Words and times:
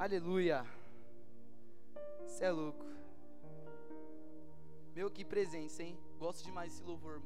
Aleluia. 0.00 0.64
Você 2.24 2.46
é 2.46 2.50
louco. 2.50 2.86
Meu, 4.94 5.10
que 5.10 5.22
presença, 5.22 5.82
hein? 5.82 5.94
Gosto 6.18 6.42
demais 6.42 6.72
desse 6.72 6.82
louvor. 6.82 7.20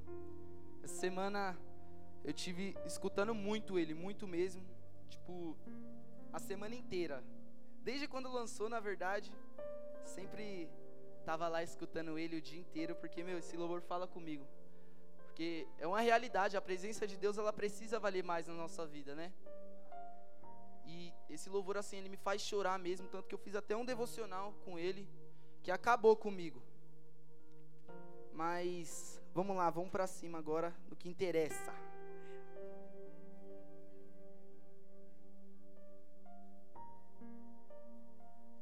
Essa 0.83 0.97
semana 0.97 1.57
eu 2.25 2.33
tive 2.33 2.77
escutando 2.85 3.33
muito 3.33 3.79
ele, 3.79 3.95
muito 3.95 4.27
mesmo. 4.27 4.61
Tipo, 5.09 5.57
a 6.33 6.41
semana 6.41 6.75
inteira. 6.75 7.23
Desde 7.85 8.09
quando 8.09 8.29
lançou, 8.29 8.69
na 8.69 8.81
verdade, 8.81 9.33
sempre 10.05 10.69
tava 11.25 11.47
lá 11.47 11.63
escutando 11.63 12.19
ele 12.19 12.39
o 12.39 12.43
dia 12.43 12.59
inteiro, 12.59 12.97
porque, 12.97 13.23
meu, 13.23 13.39
esse 13.39 13.57
louvor 13.57 13.83
fala 13.83 14.09
comigo. 14.09 14.45
Porque 15.27 15.69
é 15.79 15.87
uma 15.87 16.01
realidade, 16.01 16.57
a 16.57 16.61
presença 16.61 17.07
de 17.07 17.17
Deus, 17.17 17.39
ela 17.39 17.53
precisa 17.53 18.01
valer 18.01 18.25
mais 18.25 18.49
na 18.49 18.55
nossa 18.55 18.85
vida, 18.85 19.15
né? 19.15 19.33
Esse 21.29 21.49
louvor, 21.49 21.77
assim, 21.77 21.97
ele 21.97 22.09
me 22.09 22.17
faz 22.17 22.43
chorar 22.43 22.79
mesmo, 22.79 23.09
tanto 23.09 23.27
que 23.27 23.35
eu 23.35 23.39
fiz 23.39 23.55
até 23.55 23.77
um 23.77 23.85
devocional 23.85 24.53
com 24.65 24.79
ele, 24.79 25.09
que 25.63 25.71
acabou 25.71 26.17
comigo. 26.17 26.63
Mas, 28.33 29.21
vamos 29.35 29.57
lá, 29.57 29.71
vamos 29.71 29.91
para 29.91 30.07
cima 30.07 30.39
agora 30.39 30.75
do 30.89 30.97
que 30.97 31.09
interessa. 31.09 31.73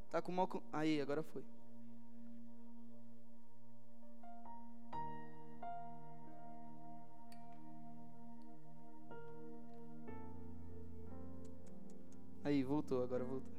Tá 0.09 0.21
com 0.21 0.31
mal. 0.31 0.47
Aí, 0.71 1.01
agora 1.01 1.23
foi. 1.23 1.43
Aí, 12.53 12.61
voltou, 12.61 13.01
agora 13.01 13.23
voltou. 13.23 13.51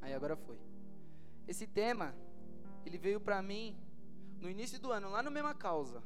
Aí 0.00 0.14
agora 0.14 0.34
foi. 0.34 0.56
Esse 1.46 1.66
tema, 1.66 2.14
ele 2.86 2.96
veio 2.96 3.20
pra 3.20 3.42
mim 3.42 3.91
no 4.42 4.50
início 4.50 4.76
do 4.80 4.90
ano, 4.90 5.08
lá 5.08 5.22
no 5.22 5.30
Mesma 5.30 5.54
Causa. 5.54 6.02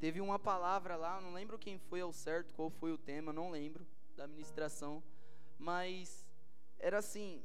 Teve 0.00 0.20
uma 0.20 0.40
palavra 0.40 0.96
lá, 0.96 1.20
não 1.20 1.32
lembro 1.32 1.56
quem 1.56 1.78
foi 1.78 2.00
ao 2.00 2.12
certo, 2.12 2.52
qual 2.52 2.68
foi 2.68 2.90
o 2.90 2.98
tema, 2.98 3.32
não 3.32 3.48
lembro 3.48 3.86
da 4.16 4.26
ministração, 4.26 5.00
mas 5.56 6.26
era 6.80 6.98
assim, 6.98 7.40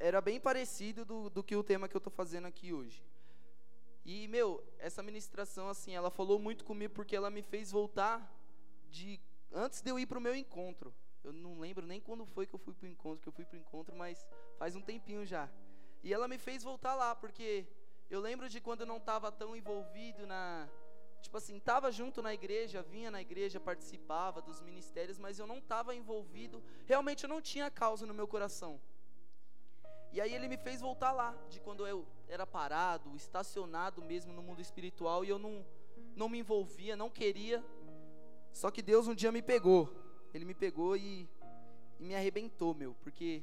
era 0.00 0.20
bem 0.20 0.40
parecido 0.40 1.04
do, 1.04 1.30
do 1.30 1.44
que 1.44 1.54
o 1.54 1.62
tema 1.62 1.88
que 1.88 1.94
eu 1.94 2.00
estou 2.00 2.12
fazendo 2.12 2.46
aqui 2.46 2.72
hoje. 2.72 3.06
E, 4.04 4.26
meu, 4.26 4.60
essa 4.80 5.00
ministração, 5.00 5.68
assim, 5.68 5.94
ela 5.94 6.10
falou 6.10 6.40
muito 6.40 6.64
comigo 6.64 6.92
porque 6.92 7.14
ela 7.14 7.30
me 7.30 7.40
fez 7.40 7.70
voltar 7.70 8.36
de 8.90 9.20
antes 9.52 9.80
de 9.80 9.92
eu 9.92 9.96
ir 9.96 10.06
para 10.06 10.18
o 10.18 10.20
meu 10.20 10.34
encontro. 10.34 10.92
Eu 11.22 11.32
não 11.32 11.60
lembro 11.60 11.86
nem 11.86 12.00
quando 12.00 12.26
foi 12.26 12.48
que 12.48 12.54
eu 12.54 12.58
fui 12.58 12.74
para 12.74 12.86
o 12.86 12.90
encontro, 12.90 13.22
que 13.22 13.28
eu 13.28 13.32
fui 13.32 13.44
para 13.44 13.56
o 13.56 13.60
encontro, 13.60 13.94
mas 13.94 14.26
faz 14.58 14.74
um 14.74 14.80
tempinho 14.80 15.24
já. 15.24 15.48
E 16.02 16.12
ela 16.12 16.26
me 16.26 16.36
fez 16.36 16.64
voltar 16.64 16.96
lá, 16.96 17.14
porque 17.14 17.64
eu 18.12 18.20
lembro 18.20 18.46
de 18.46 18.60
quando 18.60 18.82
eu 18.82 18.86
não 18.86 18.98
estava 18.98 19.32
tão 19.32 19.56
envolvido 19.56 20.26
na. 20.26 20.68
Tipo 21.22 21.38
assim, 21.38 21.56
estava 21.56 21.90
junto 21.90 22.20
na 22.20 22.34
igreja, 22.34 22.82
vinha 22.82 23.10
na 23.10 23.22
igreja, 23.22 23.58
participava 23.58 24.42
dos 24.42 24.60
ministérios, 24.60 25.18
mas 25.18 25.38
eu 25.38 25.46
não 25.46 25.56
estava 25.56 25.94
envolvido. 25.94 26.62
Realmente 26.84 27.24
eu 27.24 27.28
não 27.28 27.40
tinha 27.40 27.70
causa 27.70 28.04
no 28.04 28.12
meu 28.12 28.28
coração. 28.28 28.78
E 30.12 30.20
aí 30.20 30.34
ele 30.34 30.46
me 30.46 30.58
fez 30.58 30.82
voltar 30.82 31.10
lá, 31.10 31.34
de 31.48 31.58
quando 31.58 31.86
eu 31.86 32.06
era 32.28 32.46
parado, 32.46 33.16
estacionado 33.16 34.02
mesmo 34.02 34.30
no 34.30 34.42
mundo 34.42 34.60
espiritual 34.60 35.24
e 35.24 35.30
eu 35.30 35.38
não, 35.38 35.64
não 36.14 36.28
me 36.28 36.38
envolvia, 36.38 36.94
não 36.94 37.08
queria. 37.08 37.64
Só 38.52 38.70
que 38.70 38.82
Deus 38.82 39.08
um 39.08 39.14
dia 39.14 39.32
me 39.32 39.40
pegou. 39.40 39.90
Ele 40.34 40.44
me 40.44 40.54
pegou 40.54 40.98
e, 40.98 41.26
e 41.98 42.04
me 42.04 42.14
arrebentou, 42.14 42.74
meu, 42.74 42.94
porque 43.02 43.42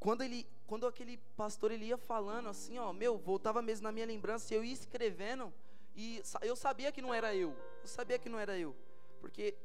quando 0.00 0.22
ele, 0.22 0.44
quando 0.66 0.86
aquele 0.86 1.18
pastor 1.36 1.70
ele 1.70 1.86
ia 1.86 1.96
falando 1.96 2.48
assim, 2.48 2.78
ó, 2.78 2.92
meu, 2.92 3.18
voltava 3.18 3.60
mesmo 3.60 3.84
na 3.84 3.92
minha 3.92 4.06
lembrança, 4.06 4.54
eu 4.54 4.64
ia 4.64 4.72
escrevendo 4.72 5.52
e 5.94 6.22
eu 6.42 6.56
sabia 6.56 6.90
que 6.90 7.02
não 7.02 7.12
era 7.12 7.34
eu. 7.34 7.56
Eu 7.82 7.88
sabia 7.88 8.18
que 8.18 8.28
não 8.28 8.38
era 8.38 8.58
eu. 8.58 8.74
Porque 9.20 9.56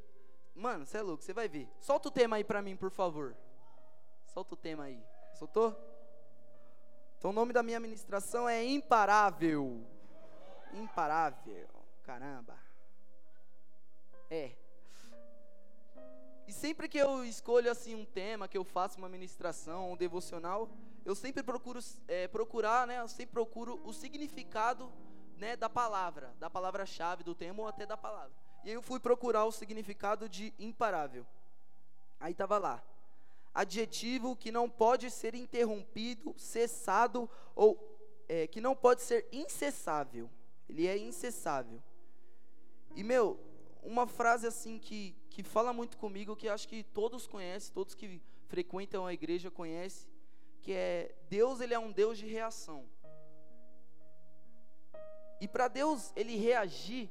mano, 0.60 0.86
você 0.86 0.98
é 0.98 1.02
louco, 1.02 1.24
você 1.24 1.34
vai 1.34 1.48
ver. 1.48 1.70
Solta 1.80 2.10
o 2.10 2.12
tema 2.12 2.36
aí 2.36 2.44
pra 2.44 2.62
mim, 2.62 2.76
por 2.76 2.92
favor. 2.92 3.36
Solta 4.28 4.54
o 4.54 4.58
tema 4.58 4.84
aí. 4.84 5.02
Soltou? 5.34 5.76
Então 7.18 7.32
o 7.32 7.34
nome 7.34 7.54
da 7.54 7.64
minha 7.64 7.80
ministração 7.80 8.48
é 8.48 8.64
Imparável. 8.64 9.86
Imparável. 10.74 11.68
Caramba. 12.04 12.58
É. 14.30 14.52
E 16.48 16.54
sempre 16.54 16.88
que 16.88 16.98
eu 16.98 17.24
escolho 17.24 17.72
assim 17.72 17.96
um 17.96 18.06
tema, 18.06 18.48
que 18.48 18.58
eu 18.58 18.64
faço 18.64 18.98
uma 18.98 19.10
ministração, 19.10 19.92
um 19.92 19.98
devocional, 19.98 20.70
eu 21.10 21.16
sempre 21.16 21.42
procuro 21.42 21.80
é, 22.08 22.28
procurar, 22.28 22.86
né? 22.86 23.00
Eu 23.00 23.08
sempre 23.08 23.34
procuro 23.34 23.82
o 23.84 23.92
significado, 23.92 24.94
né, 25.38 25.56
da 25.56 25.68
palavra, 25.68 26.36
da 26.40 26.50
palavra-chave 26.50 27.24
do 27.24 27.34
tema 27.34 27.64
ou 27.64 27.68
até 27.68 27.86
da 27.86 27.98
palavra. 27.98 28.32
E 28.64 28.70
aí 28.70 28.76
eu 28.76 28.82
fui 28.82 29.00
procurar 29.00 29.46
o 29.46 29.52
significado 29.52 30.30
de 30.30 30.54
imparável. 30.60 31.26
Aí 32.20 32.32
estava 32.32 32.58
lá. 32.58 32.84
Adjetivo 33.54 34.36
que 34.36 34.52
não 34.52 34.70
pode 34.70 35.10
ser 35.10 35.34
interrompido, 35.34 36.36
cessado 36.38 37.28
ou 37.56 37.70
é, 38.28 38.46
que 38.46 38.62
não 38.62 38.76
pode 38.76 39.02
ser 39.02 39.28
incessável. 39.32 40.30
Ele 40.68 40.86
é 40.88 40.98
incessável. 40.98 41.82
E 42.96 43.04
meu, 43.04 43.40
uma 43.82 44.06
frase 44.06 44.46
assim 44.46 44.78
que 44.78 45.16
que 45.30 45.44
fala 45.44 45.72
muito 45.72 45.98
comigo, 45.98 46.36
que 46.36 46.50
acho 46.50 46.68
que 46.68 46.84
todos 46.84 47.26
conhecem, 47.26 47.74
todos 47.74 47.96
que 47.96 48.22
frequentam 48.50 49.06
a 49.06 49.14
igreja 49.14 49.50
conhecem, 49.50 50.09
que 50.70 50.74
é 50.74 51.16
Deus 51.28 51.62
ele 51.62 51.74
é 51.74 51.80
um 51.80 51.92
Deus 51.92 52.16
de 52.16 52.28
reação. 52.28 52.88
E 55.42 55.48
para 55.48 55.68
Deus 55.68 56.14
ele 56.16 56.36
reagir, 56.36 57.10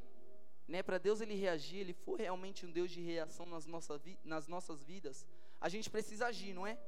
né, 0.69 0.81
para 0.81 0.97
Deus 0.97 1.21
ele 1.21 1.35
reagir, 1.35 1.79
ele 1.81 1.93
for 1.93 2.21
realmente 2.21 2.65
um 2.65 2.71
Deus 2.71 2.89
de 2.89 3.01
reação 3.01 3.45
nas, 3.47 3.67
nossa 3.67 4.01
nas 4.23 4.47
nossas 4.47 4.81
vidas, 4.85 5.27
a 5.61 5.69
gente 5.69 5.91
precisa 5.91 6.29
agir, 6.29 6.55
não 6.55 6.65
é? 6.65 6.79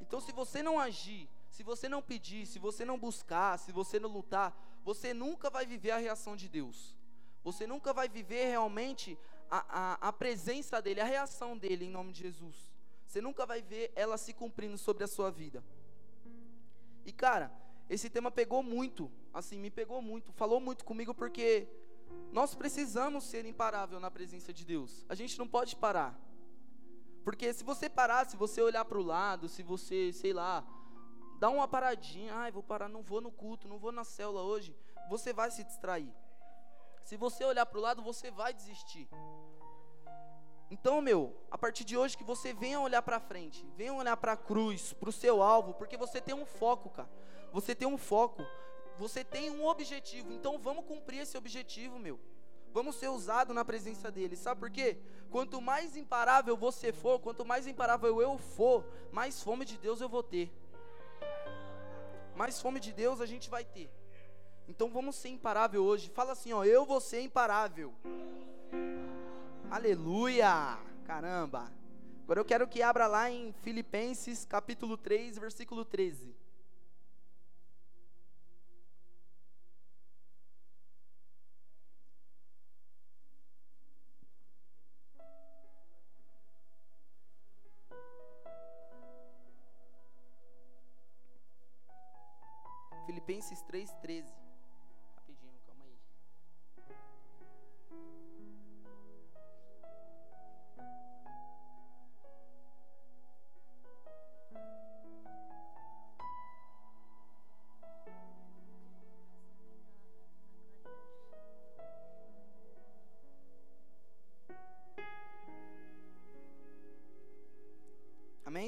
Então 0.00 0.18
se 0.18 0.32
você 0.32 0.62
não 0.62 0.80
agir, 0.80 1.28
se 1.50 1.62
você 1.62 1.86
não 1.86 2.00
pedir, 2.00 2.46
se 2.46 2.58
você 2.58 2.82
não 2.82 2.98
buscar, 2.98 3.58
se 3.58 3.70
você 3.70 4.00
não 4.00 4.08
lutar, 4.08 4.56
você 4.82 5.12
nunca 5.12 5.50
vai 5.50 5.66
viver 5.66 5.90
a 5.90 5.98
reação 5.98 6.34
de 6.34 6.48
Deus. 6.48 6.96
Você 7.44 7.66
nunca 7.66 7.92
vai 7.92 8.08
viver 8.08 8.46
realmente 8.46 9.18
a, 9.50 9.58
a, 9.68 10.08
a 10.08 10.12
presença 10.14 10.80
dele, 10.80 11.02
a 11.02 11.04
reação 11.04 11.58
dele 11.58 11.84
em 11.84 11.90
nome 11.90 12.10
de 12.14 12.22
Jesus. 12.22 12.72
Você 13.06 13.20
nunca 13.20 13.44
vai 13.44 13.60
ver 13.60 13.92
ela 13.94 14.16
se 14.16 14.32
cumprindo 14.32 14.78
sobre 14.78 15.04
a 15.04 15.06
sua 15.06 15.30
vida. 15.30 15.62
E 17.06 17.12
cara, 17.12 17.52
esse 17.88 18.10
tema 18.10 18.30
pegou 18.30 18.62
muito, 18.62 19.10
assim, 19.32 19.58
me 19.58 19.70
pegou 19.70 20.02
muito, 20.02 20.32
falou 20.32 20.60
muito 20.60 20.84
comigo 20.84 21.14
porque 21.14 21.68
nós 22.32 22.54
precisamos 22.54 23.24
ser 23.24 23.46
imparável 23.46 24.00
na 24.00 24.10
presença 24.10 24.52
de 24.52 24.64
Deus. 24.64 25.06
A 25.08 25.14
gente 25.14 25.38
não 25.38 25.46
pode 25.46 25.76
parar. 25.76 26.18
Porque 27.24 27.52
se 27.52 27.64
você 27.64 27.88
parar, 27.88 28.26
se 28.26 28.36
você 28.36 28.60
olhar 28.60 28.84
para 28.84 28.98
o 28.98 29.02
lado, 29.02 29.48
se 29.48 29.62
você, 29.62 30.12
sei 30.12 30.32
lá, 30.32 30.64
dá 31.38 31.48
uma 31.48 31.68
paradinha, 31.68 32.34
ai, 32.34 32.50
vou 32.52 32.62
parar, 32.62 32.88
não 32.88 33.02
vou 33.02 33.20
no 33.20 33.30
culto, 33.30 33.68
não 33.68 33.78
vou 33.78 33.92
na 33.92 34.04
célula 34.04 34.42
hoje, 34.42 34.76
você 35.08 35.32
vai 35.32 35.50
se 35.50 35.64
distrair. 35.64 36.12
Se 37.04 37.16
você 37.16 37.44
olhar 37.44 37.66
para 37.66 37.78
o 37.78 37.82
lado, 37.82 38.02
você 38.02 38.30
vai 38.30 38.52
desistir. 38.52 39.08
Então, 40.70 41.00
meu, 41.00 41.36
a 41.50 41.56
partir 41.56 41.84
de 41.84 41.96
hoje 41.96 42.16
que 42.16 42.24
você 42.24 42.52
venha 42.52 42.80
olhar 42.80 43.02
para 43.02 43.20
frente, 43.20 43.64
venha 43.76 43.94
olhar 43.94 44.16
para 44.16 44.32
a 44.32 44.36
cruz, 44.36 44.92
para 44.92 45.08
o 45.08 45.12
seu 45.12 45.42
alvo, 45.42 45.74
porque 45.74 45.96
você 45.96 46.20
tem 46.20 46.34
um 46.34 46.44
foco, 46.44 46.90
cara. 46.90 47.08
Você 47.52 47.74
tem 47.74 47.86
um 47.86 47.96
foco, 47.96 48.44
você 48.98 49.22
tem 49.22 49.50
um 49.50 49.64
objetivo. 49.66 50.32
Então, 50.32 50.58
vamos 50.58 50.84
cumprir 50.84 51.20
esse 51.20 51.38
objetivo, 51.38 51.98
meu. 51.98 52.18
Vamos 52.72 52.96
ser 52.96 53.08
usado 53.08 53.54
na 53.54 53.64
presença 53.64 54.10
dele. 54.10 54.36
Sabe 54.36 54.60
por 54.60 54.70
quê? 54.70 54.98
Quanto 55.30 55.62
mais 55.62 55.96
imparável 55.96 56.56
você 56.56 56.92
for, 56.92 57.18
quanto 57.20 57.44
mais 57.44 57.66
imparável 57.66 58.20
eu 58.20 58.36
for, 58.36 58.84
mais 59.10 59.42
fome 59.42 59.64
de 59.64 59.78
Deus 59.78 60.00
eu 60.00 60.08
vou 60.08 60.22
ter. 60.22 60.52
Mais 62.34 62.60
fome 62.60 62.78
de 62.78 62.92
Deus 62.92 63.20
a 63.20 63.24
gente 63.24 63.48
vai 63.48 63.64
ter. 63.64 63.90
Então 64.68 64.90
vamos 64.90 65.16
ser 65.16 65.30
imparável 65.30 65.82
hoje. 65.82 66.10
Fala 66.10 66.32
assim, 66.32 66.52
ó, 66.52 66.64
eu 66.64 66.84
vou 66.84 67.00
ser 67.00 67.22
imparável. 67.22 67.94
Aleluia! 69.70 70.78
Caramba! 71.04 71.72
Agora 72.22 72.40
eu 72.40 72.44
quero 72.44 72.68
que 72.68 72.82
abra 72.82 73.06
lá 73.06 73.30
em 73.30 73.52
Filipenses 73.62 74.44
capítulo 74.44 74.96
3, 74.96 75.38
versículo 75.38 75.84
13. 75.84 76.34
Filipenses 93.06 93.62
3:13 93.64 94.45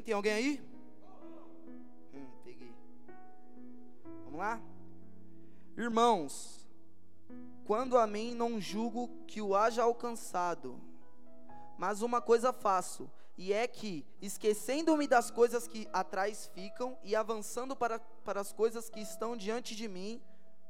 Tem 0.08 0.14
alguém 0.14 0.32
aí? 0.32 0.62
Hum, 2.14 2.26
peguei. 2.42 2.74
Vamos 4.24 4.38
lá? 4.38 4.58
Irmãos, 5.76 6.66
quando 7.66 7.98
a 7.98 8.06
mim 8.06 8.34
não 8.34 8.58
julgo 8.58 9.10
que 9.26 9.42
o 9.42 9.54
haja 9.54 9.82
alcançado, 9.82 10.80
mas 11.76 12.00
uma 12.00 12.22
coisa 12.22 12.54
faço, 12.54 13.10
e 13.36 13.52
é 13.52 13.68
que, 13.68 14.02
esquecendo-me 14.22 15.06
das 15.06 15.30
coisas 15.30 15.68
que 15.68 15.86
atrás 15.92 16.50
ficam 16.54 16.96
e 17.04 17.14
avançando 17.14 17.76
para, 17.76 17.98
para 17.98 18.40
as 18.40 18.50
coisas 18.50 18.88
que 18.88 19.00
estão 19.00 19.36
diante 19.36 19.76
de 19.76 19.86
mim, 19.86 20.22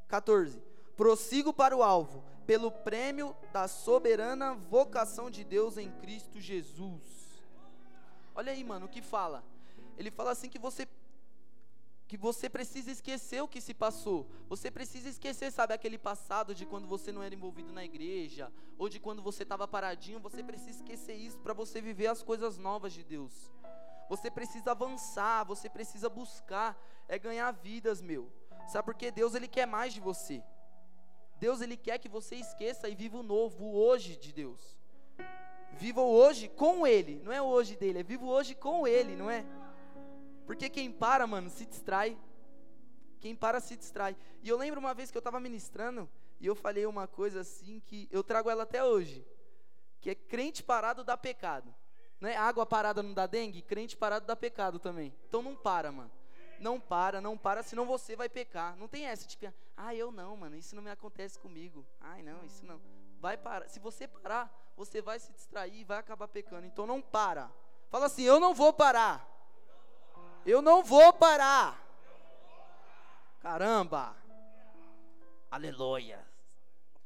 14. 0.09 0.61
Prossigo 0.97 1.53
para 1.53 1.77
o 1.77 1.85
alvo, 1.85 2.25
pelo 2.45 2.73
prêmio 2.73 3.37
da 3.53 3.69
soberana 3.69 4.57
vocação 4.57 5.31
de 5.31 5.45
Deus 5.45 5.79
em 5.79 5.93
Cristo 5.93 6.41
Jesus. 6.41 7.28
Olha 8.39 8.53
aí, 8.53 8.63
mano, 8.63 8.87
o 8.87 8.89
que 8.89 9.03
fala? 9.03 9.43
Ele 9.97 10.13
fala 10.13 10.31
assim 10.31 10.49
que 10.49 10.61
você 10.61 10.87
que 12.07 12.17
você 12.17 12.49
precisa 12.49 12.89
esquecer 12.93 13.43
o 13.43 13.49
que 13.49 13.61
se 13.61 13.75
passou. 13.75 14.31
Você 14.49 14.71
precisa 14.71 15.09
esquecer, 15.09 15.51
sabe, 15.51 15.75
aquele 15.75 15.99
passado 15.99 16.55
de 16.55 16.65
quando 16.65 16.87
você 16.87 17.11
não 17.11 17.21
era 17.21 17.35
envolvido 17.35 17.73
na 17.73 17.85
igreja, 17.85 18.51
ou 18.79 18.89
de 18.89 19.01
quando 19.01 19.21
você 19.21 19.43
estava 19.43 19.67
paradinho. 19.67 20.21
Você 20.21 20.41
precisa 20.41 20.79
esquecer 20.79 21.15
isso 21.15 21.41
para 21.41 21.53
você 21.53 21.81
viver 21.81 22.07
as 22.07 22.23
coisas 22.23 22.57
novas 22.57 22.93
de 22.93 23.03
Deus. 23.03 23.53
Você 24.09 24.31
precisa 24.31 24.71
avançar, 24.71 25.45
você 25.45 25.69
precisa 25.69 26.09
buscar, 26.09 26.81
é 27.09 27.19
ganhar 27.19 27.51
vidas, 27.51 28.01
meu. 28.01 28.33
Sabe 28.69 28.87
por 28.87 28.95
quê? 28.95 29.11
Deus 29.11 29.35
ele 29.35 29.49
quer 29.49 29.67
mais 29.67 29.93
de 29.93 30.01
você. 30.01 30.45
Deus 31.41 31.61
ele 31.61 31.77
quer 31.77 31.99
que 31.99 32.09
você 32.09 32.37
esqueça 32.37 32.89
e 32.89 32.95
viva 32.95 33.19
o 33.19 33.23
novo, 33.25 33.65
o 33.65 33.77
hoje 33.77 34.15
de 34.17 34.33
Deus. 34.33 34.78
Viva 35.73 36.01
hoje 36.01 36.49
com 36.49 36.87
Ele, 36.87 37.21
não 37.25 37.33
é 37.33 37.41
hoje 37.41 37.77
dele, 37.77 38.01
é 38.01 38.03
vivo 38.03 38.27
hoje 38.27 38.55
com 38.55 38.87
Ele, 38.87 39.15
não 39.15 39.31
é? 39.31 39.45
Porque 40.47 40.69
quem 40.69 40.91
para, 40.91 41.27
mano, 41.27 41.51
se 41.51 41.67
distrai. 41.67 42.19
Quem 43.21 43.35
para 43.35 43.61
se 43.61 43.77
distrai. 43.77 44.17
E 44.43 44.49
eu 44.49 44.57
lembro 44.57 44.81
uma 44.81 44.95
vez 44.95 45.11
que 45.11 45.17
eu 45.17 45.21
estava 45.21 45.39
ministrando 45.39 46.09
e 46.41 46.47
eu 46.47 46.55
falei 46.55 46.87
uma 46.87 47.07
coisa 47.07 47.41
assim 47.41 47.81
que 47.81 48.09
eu 48.11 48.23
trago 48.23 48.49
ela 48.49 48.63
até 48.63 48.83
hoje, 48.83 49.27
que 50.01 50.09
é 50.09 50.15
crente 50.15 50.63
parado 50.63 51.05
dá 51.05 51.17
pecado. 51.17 51.75
Não 52.21 52.29
é 52.29 52.37
água 52.37 52.67
parada 52.67 53.03
não 53.03 53.13
dá 53.13 53.27
dengue, 53.27 53.63
crente 53.63 53.97
parado 53.97 54.27
dá 54.27 54.35
pecado 54.35 54.79
também. 54.79 55.15
Então 55.29 55.43
não 55.43 55.55
para, 55.55 55.93
mano. 55.93 56.11
Não 56.59 56.81
para, 56.81 57.21
não 57.21 57.39
para, 57.39 57.63
senão 57.63 57.87
você 57.87 58.17
vai 58.17 58.29
pecar. 58.29 58.77
Não 58.77 58.89
tem 58.89 59.07
essa, 59.07 59.27
tipo, 59.27 59.53
ah, 59.77 59.95
eu 59.95 60.11
não, 60.11 60.37
mano, 60.37 60.57
isso 60.57 60.75
não 60.75 60.83
me 60.83 60.91
acontece 60.91 61.39
comigo. 61.39 61.87
Ai, 62.01 62.23
não, 62.23 62.45
isso 62.45 62.65
não. 62.65 62.81
Vai 63.21 63.37
parar. 63.37 63.69
Se 63.69 63.79
você 63.79 64.09
parar, 64.09 64.53
você 64.79 65.03
vai 65.03 65.19
se 65.19 65.33
distrair 65.33 65.81
e 65.81 65.85
vai 65.85 65.99
acabar 65.99 66.29
pecando. 66.29 66.65
Então 66.65 66.87
não 66.87 67.03
para. 67.03 67.51
Fala 67.91 68.07
assim: 68.07 68.23
eu 68.23 68.39
não 68.39 68.55
vou 68.55 68.73
parar. 68.73 69.29
Eu 70.47 70.63
não 70.63 70.85
vou 70.85 71.13
parar. 71.13 71.85
Caramba. 73.41 74.17
Aleluia. 75.51 76.25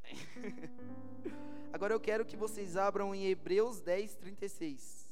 Agora 1.73 1.93
eu 1.93 1.99
quero 1.99 2.23
que 2.23 2.37
vocês 2.37 2.77
abram 2.77 3.15
em 3.15 3.25
Hebreus 3.25 3.81
10, 3.81 4.15
36. 4.17 5.11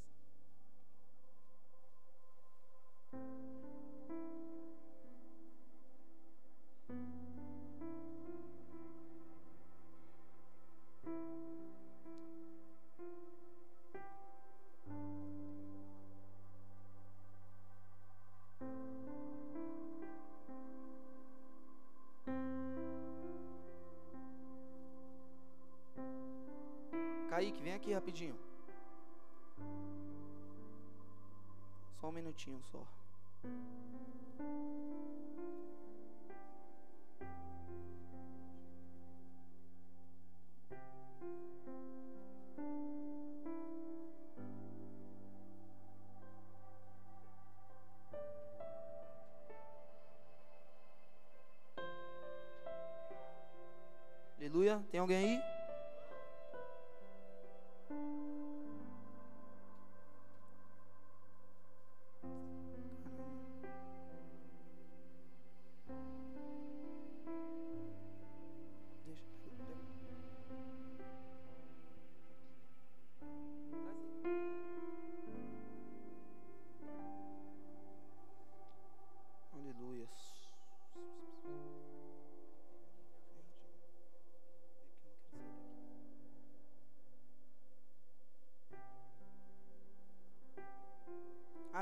Kaique, 27.41 27.63
vem 27.63 27.73
aqui 27.73 27.91
rapidinho. 27.91 28.35
Só 31.99 32.09
um 32.09 32.11
minutinho 32.11 32.61
só. 32.71 32.85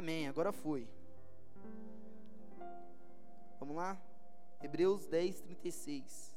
Amém, 0.09 0.27
agora 0.27 0.51
foi. 0.51 0.89
Vamos 3.59 3.75
lá? 3.75 3.95
Hebreus 4.59 5.05
10, 5.05 5.39
36. 5.41 6.35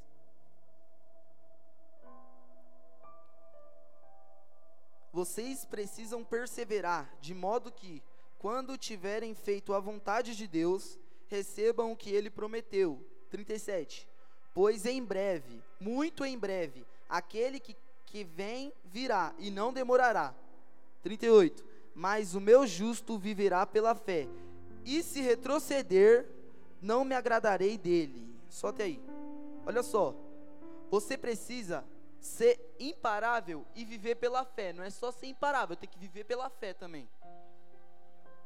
Vocês 5.11 5.65
precisam 5.65 6.23
perseverar, 6.23 7.17
de 7.19 7.33
modo 7.33 7.73
que, 7.73 8.03
quando 8.39 8.77
tiverem 8.77 9.35
feito 9.35 9.73
a 9.73 9.81
vontade 9.81 10.37
de 10.37 10.47
Deus, 10.47 10.99
recebam 11.29 11.93
o 11.93 11.97
que 11.97 12.11
ele 12.11 12.29
prometeu. 12.29 13.03
37. 13.31 14.07
Pois 14.53 14.85
em 14.85 15.03
breve, 15.03 15.65
muito 15.81 16.27
em 16.27 16.39
breve, 16.39 16.87
aquele 17.09 17.59
que, 17.59 17.75
que 18.05 18.23
vem 18.23 18.71
virá 18.85 19.35
e 19.39 19.51
não 19.51 19.73
demorará. 19.73 20.35
38 21.03 21.72
mas 21.95 22.35
o 22.35 22.41
meu 22.41 22.67
justo 22.67 23.19
viverá 23.19 23.67
pela 23.67 23.95
fé. 23.95 24.29
E 24.85 25.03
se 25.03 25.21
retroceder, 25.21 26.29
não 26.81 27.05
me 27.05 27.15
agradarei 27.15 27.79
dele. 27.79 28.29
Só 28.49 28.69
até 28.69 28.85
aí. 28.85 29.03
Olha 29.67 29.83
só. 29.83 30.15
Você 30.91 31.17
precisa 31.17 31.85
ser 32.21 32.75
imparável 32.79 33.67
e 33.75 33.85
viver 33.85 34.17
pela 34.17 34.45
fé. 34.45 34.73
Não 34.73 34.85
é 34.85 34.91
só 34.91 35.11
ser 35.11 35.27
imparável, 35.27 35.77
tem 35.77 35.89
que 35.89 35.99
viver 35.99 36.25
pela 36.25 36.49
fé 36.51 36.73
também. 36.73 37.09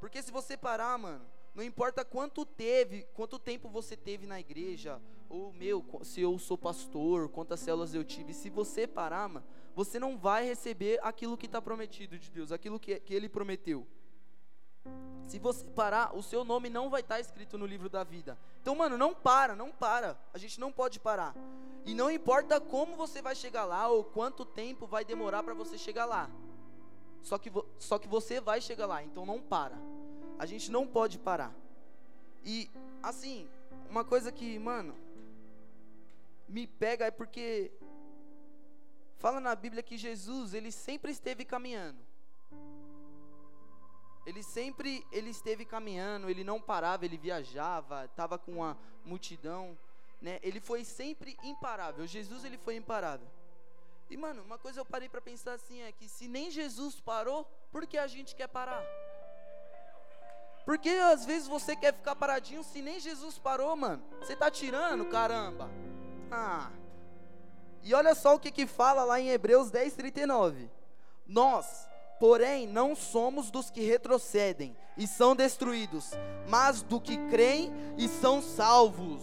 Porque 0.01 0.23
se 0.23 0.31
você 0.31 0.57
parar, 0.57 0.97
mano, 0.99 1.27
não 1.55 1.63
importa 1.63 2.05
quanto 2.05 2.45
teve, 2.45 3.07
quanto 3.15 3.39
tempo 3.39 3.69
você 3.69 3.97
teve 3.97 4.27
na 4.27 4.39
igreja, 4.39 5.01
ou 5.29 5.53
meu, 5.53 5.85
se 6.03 6.21
eu 6.21 6.39
sou 6.39 6.57
pastor, 6.57 7.29
quantas 7.29 7.61
células 7.61 7.95
eu 7.95 8.05
tive, 8.05 8.35
se 8.35 8.49
você 8.51 8.87
parar, 8.87 9.29
mano, 9.29 9.47
você 9.77 9.99
não 10.01 10.17
vai 10.17 10.47
receber 10.47 10.99
aquilo 11.03 11.37
que 11.37 11.45
está 11.45 11.61
prometido 11.61 12.19
de 12.19 12.31
Deus, 12.31 12.51
aquilo 12.51 12.81
que, 12.81 12.99
que 12.99 13.13
Ele 13.13 13.29
prometeu. 13.29 13.87
Se 15.29 15.39
você 15.39 15.67
parar, 15.67 16.17
o 16.17 16.23
seu 16.23 16.47
nome 16.47 16.71
não 16.71 16.89
vai 16.89 17.03
estar 17.03 17.17
tá 17.17 17.21
escrito 17.21 17.59
no 17.59 17.67
livro 17.67 17.91
da 17.91 18.03
vida. 18.03 18.39
Então, 18.63 18.75
mano, 18.75 18.97
não 18.97 19.13
para, 19.13 19.55
não 19.55 19.71
para. 19.71 20.19
A 20.33 20.39
gente 20.39 20.59
não 20.59 20.73
pode 20.73 20.99
parar. 20.99 21.35
E 21.85 21.93
não 21.93 22.11
importa 22.11 22.59
como 22.59 22.97
você 22.97 23.21
vai 23.21 23.35
chegar 23.35 23.67
lá 23.67 23.87
ou 23.89 24.03
quanto 24.03 24.47
tempo 24.47 24.87
vai 24.87 25.05
demorar 25.05 25.43
para 25.43 25.53
você 25.53 25.77
chegar 25.77 26.07
lá. 26.07 26.31
Só 27.21 27.37
que, 27.37 27.53
só 27.79 27.99
que 27.99 28.09
você 28.09 28.41
vai 28.41 28.63
chegar 28.63 28.87
lá, 28.87 29.03
então 29.03 29.27
não 29.27 29.43
para. 29.43 29.77
A 30.39 30.47
gente 30.47 30.71
não 30.71 30.87
pode 30.87 31.19
parar. 31.19 31.55
E, 32.43 32.71
assim, 33.03 33.47
uma 33.91 34.05
coisa 34.05 34.33
que, 34.33 34.59
mano, 34.59 34.97
me 36.49 36.67
pega 36.67 37.05
é 37.05 37.11
porque 37.11 37.73
fala 39.19 39.41
na 39.41 39.55
Bíblia 39.55 39.83
que 39.83 39.97
Jesus, 39.97 40.55
ele 40.55 40.71
sempre 40.71 41.11
esteve 41.11 41.45
caminhando. 41.45 41.99
Ele 44.27 44.43
sempre 44.43 45.07
ele 45.13 45.31
esteve 45.31 45.65
caminhando, 45.65 46.29
ele 46.29 46.43
não 46.43 46.61
parava, 46.61 47.05
ele 47.05 47.17
viajava, 47.17 48.07
estava 48.07 48.37
com 48.37 48.63
a 48.65 48.77
multidão, 49.05 49.79
né? 50.21 50.41
Ele 50.43 50.59
foi 50.59 50.85
sempre 50.85 51.37
imparável. 51.45 52.07
Jesus 52.07 52.45
ele 52.45 52.59
foi 52.59 52.75
imparável. 52.75 53.29
E 54.11 54.17
mano, 54.17 54.43
uma 54.43 54.59
coisa 54.59 54.81
eu 54.81 54.85
parei 54.85 55.09
para 55.09 55.21
pensar 55.21 55.55
assim 55.55 55.81
é 55.83 55.93
que 55.93 56.09
se 56.09 56.27
nem 56.27 56.51
Jesus 56.51 57.01
parou, 57.01 57.45
por 57.71 57.87
que 57.87 57.97
a 57.97 58.07
gente 58.07 58.35
quer 58.35 58.49
parar? 58.49 58.85
Porque 60.65 60.89
às 60.89 61.25
vezes 61.25 61.47
você 61.47 61.77
quer 61.77 61.95
ficar 61.95 62.17
paradinho 62.17 62.65
se 62.65 62.83
nem 62.83 62.99
Jesus 62.99 63.39
parou, 63.39 63.77
mano. 63.77 64.03
Você 64.21 64.35
tá 64.35 64.51
tirando, 64.51 65.07
caramba. 65.07 65.71
Ah. 66.31 66.73
E 67.87 67.95
olha 67.95 68.17
só 68.17 68.35
o 68.35 68.41
que 68.41 68.51
que 68.51 68.67
fala 68.67 69.05
lá 69.05 69.21
em 69.21 69.29
Hebreus 69.31 69.71
10:39. 69.71 70.69
Nós 71.25 71.87
Porém, 72.19 72.67
não 72.67 72.97
somos 72.97 73.51
dos 73.51 73.71
que 73.71 73.83
retrocedem 73.83 74.75
e 74.97 75.07
são 75.07 75.37
destruídos, 75.37 76.13
mas 76.49 76.81
do 76.81 76.99
que 76.99 77.19
creem 77.29 77.71
e 77.99 78.09
são 78.09 78.41
salvos. 78.41 79.23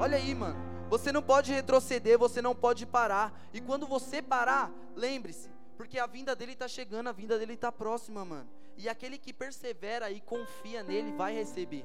Olha 0.00 0.16
aí, 0.16 0.34
mano. 0.34 0.58
Você 0.88 1.12
não 1.12 1.22
pode 1.22 1.52
retroceder, 1.52 2.18
você 2.18 2.40
não 2.40 2.54
pode 2.54 2.86
parar. 2.86 3.38
E 3.52 3.60
quando 3.60 3.86
você 3.86 4.22
parar, 4.22 4.72
lembre-se, 4.94 5.50
porque 5.76 5.98
a 5.98 6.06
vinda 6.06 6.34
dele 6.34 6.52
está 6.52 6.66
chegando, 6.66 7.08
a 7.08 7.12
vinda 7.12 7.38
dele 7.38 7.52
está 7.52 7.70
próxima, 7.70 8.24
mano. 8.24 8.48
E 8.78 8.88
aquele 8.88 9.18
que 9.18 9.32
persevera 9.32 10.10
e 10.10 10.18
confia 10.20 10.82
nele 10.82 11.12
vai 11.12 11.34
receber. 11.34 11.84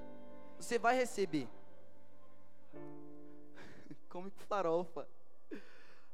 Você 0.58 0.80
vai 0.80 0.96
receber. 0.96 1.50
Como 4.08 4.32
farofa 4.48 5.06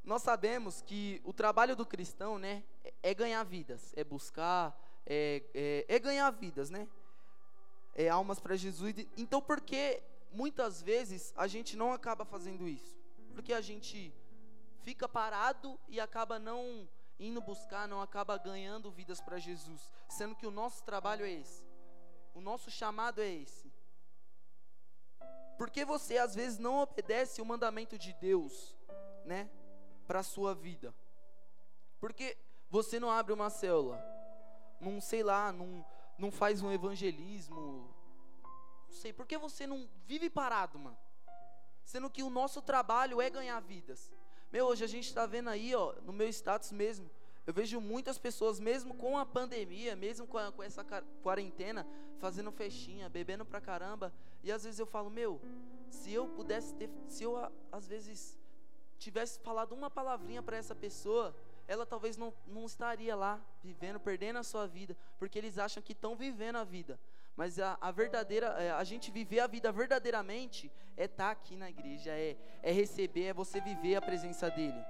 nós 0.07 0.21
sabemos 0.21 0.81
que 0.81 1.21
o 1.25 1.33
trabalho 1.33 1.75
do 1.75 1.85
cristão, 1.85 2.39
né, 2.39 2.63
é 3.03 3.13
ganhar 3.13 3.43
vidas, 3.43 3.91
é 3.93 4.05
buscar, 4.05 4.73
é, 5.05 5.43
é, 5.53 5.85
é 5.85 5.99
ganhar 5.99 6.31
vidas, 6.31 6.69
né? 6.69 6.87
É 7.93 8.07
almas 8.07 8.39
para 8.39 8.55
Jesus. 8.55 8.95
Então, 9.17 9.41
por 9.41 9.59
que 9.59 10.01
muitas 10.31 10.81
vezes 10.81 11.33
a 11.35 11.45
gente 11.45 11.75
não 11.75 11.91
acaba 11.91 12.23
fazendo 12.23 12.69
isso? 12.69 12.97
Porque 13.33 13.51
a 13.51 13.59
gente 13.59 14.13
fica 14.81 15.09
parado 15.09 15.77
e 15.89 15.99
acaba 15.99 16.39
não 16.39 16.87
indo 17.19 17.41
buscar, 17.41 17.85
não 17.85 18.01
acaba 18.01 18.37
ganhando 18.37 18.89
vidas 18.89 19.19
para 19.19 19.37
Jesus, 19.37 19.91
sendo 20.07 20.37
que 20.37 20.47
o 20.47 20.51
nosso 20.51 20.85
trabalho 20.85 21.25
é 21.25 21.31
esse, 21.31 21.65
o 22.33 22.39
nosso 22.39 22.71
chamado 22.71 23.19
é 23.19 23.29
esse. 23.29 23.69
Porque 25.57 25.83
você 25.83 26.17
às 26.17 26.33
vezes 26.33 26.57
não 26.57 26.77
obedece 26.77 27.41
o 27.41 27.45
mandamento 27.45 27.97
de 27.97 28.13
Deus, 28.13 28.73
né? 29.25 29.49
Para 30.07 30.21
a 30.21 30.23
sua 30.23 30.55
vida? 30.55 30.95
Porque 31.99 32.37
você 32.69 32.99
não 32.99 33.11
abre 33.11 33.33
uma 33.33 33.49
célula, 33.49 34.01
não 34.79 35.01
sei 35.01 35.21
lá, 35.21 35.51
não, 35.51 35.85
não 36.17 36.31
faz 36.31 36.61
um 36.61 36.71
evangelismo, 36.71 37.93
não 38.87 38.95
sei, 38.95 39.11
por 39.11 39.27
que 39.27 39.37
você 39.37 39.67
não 39.67 39.87
vive 40.05 40.29
parado, 40.29 40.79
mano? 40.79 40.97
Sendo 41.83 42.09
que 42.09 42.23
o 42.23 42.29
nosso 42.29 42.61
trabalho 42.61 43.21
é 43.21 43.29
ganhar 43.29 43.59
vidas. 43.59 44.11
Meu, 44.51 44.65
hoje 44.67 44.83
a 44.83 44.87
gente 44.87 45.07
está 45.07 45.25
vendo 45.25 45.49
aí, 45.49 45.75
ó, 45.75 45.93
no 46.01 46.13
meu 46.13 46.27
status 46.29 46.71
mesmo, 46.71 47.09
eu 47.45 47.53
vejo 47.53 47.79
muitas 47.79 48.17
pessoas, 48.17 48.59
mesmo 48.59 48.93
com 48.93 49.17
a 49.17 49.25
pandemia, 49.25 49.95
mesmo 49.95 50.27
com, 50.27 50.37
a, 50.37 50.51
com 50.51 50.61
essa 50.61 50.83
quarentena, 51.23 51.87
fazendo 52.19 52.51
festinha, 52.51 53.07
bebendo 53.07 53.45
pra 53.45 53.61
caramba. 53.61 54.13
E 54.43 54.51
às 54.51 54.65
vezes 54.65 54.79
eu 54.79 54.85
falo, 54.85 55.09
meu, 55.09 55.39
se 55.89 56.11
eu 56.11 56.27
pudesse 56.27 56.73
ter, 56.75 56.89
se 57.07 57.23
eu 57.23 57.37
às 57.71 57.87
vezes 57.87 58.37
tivesse 58.97 59.39
falado 59.39 59.73
uma 59.73 59.89
palavrinha 59.89 60.41
para 60.41 60.57
essa 60.57 60.75
pessoa, 60.75 61.35
ela 61.67 61.85
talvez 61.85 62.17
não, 62.17 62.33
não 62.45 62.65
estaria 62.65 63.15
lá 63.15 63.41
vivendo, 63.63 63.99
perdendo 63.99 64.39
a 64.39 64.43
sua 64.43 64.67
vida, 64.67 64.95
porque 65.19 65.37
eles 65.37 65.57
acham 65.57 65.83
que 65.83 65.93
estão 65.93 66.15
vivendo 66.15 66.57
a 66.57 66.63
vida. 66.63 66.99
Mas 67.35 67.59
a, 67.59 67.77
a 67.79 67.91
verdadeira, 67.91 68.47
é, 68.57 68.71
a 68.71 68.83
gente 68.83 69.11
viver 69.11 69.39
a 69.39 69.47
vida 69.47 69.71
verdadeiramente 69.71 70.71
é 70.95 71.05
estar 71.05 71.25
tá 71.25 71.31
aqui 71.31 71.55
na 71.55 71.69
igreja, 71.69 72.11
é, 72.11 72.35
é 72.63 72.71
receber, 72.71 73.25
é 73.25 73.33
você 73.33 73.61
viver 73.61 73.95
a 73.95 74.01
presença 74.01 74.49
dele. 74.49 74.83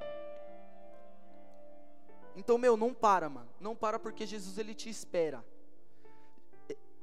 Então, 2.35 2.57
meu, 2.57 2.77
não 2.77 2.93
para, 2.93 3.27
mano. 3.27 3.49
Não 3.59 3.75
para 3.75 3.97
porque 3.97 4.25
Jesus 4.25 4.57
ele 4.57 4.75
te 4.75 4.89
espera. 4.89 5.43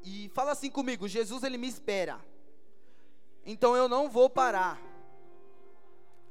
E 0.05 0.31
fala 0.35 0.53
assim 0.53 0.71
comigo, 0.71 1.09
Jesus 1.09 1.43
ele 1.43 1.59
me 1.59 1.67
espera. 1.67 2.21
Então 3.45 3.77
eu 3.77 3.89
não 3.89 4.09
vou 4.09 4.31
parar. 4.31 4.81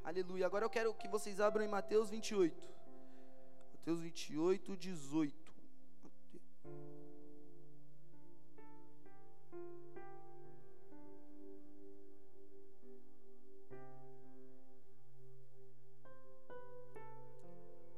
Aleluia. 0.04 0.46
Agora 0.46 0.66
eu 0.66 0.70
quero 0.70 0.94
que 0.94 1.08
vocês 1.08 1.40
abram 1.40 1.64
em 1.64 1.68
Mateus 1.70 2.10
28. 2.10 2.70
Mateus 3.74 4.02
28, 4.02 4.76
18. 4.76 5.44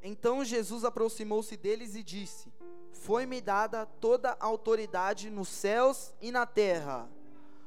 Então 0.04 0.46
Jesus 0.46 0.86
aproximou-se 0.86 1.58
deles 1.58 1.96
e 1.96 2.04
disse: 2.04 2.54
Foi-me 2.92 3.42
dada 3.42 3.88
toda 3.88 4.38
a 4.40 4.46
autoridade 4.46 5.32
nos 5.32 5.48
céus 5.48 6.14
e 6.22 6.32
na 6.32 6.46
terra. 6.46 7.10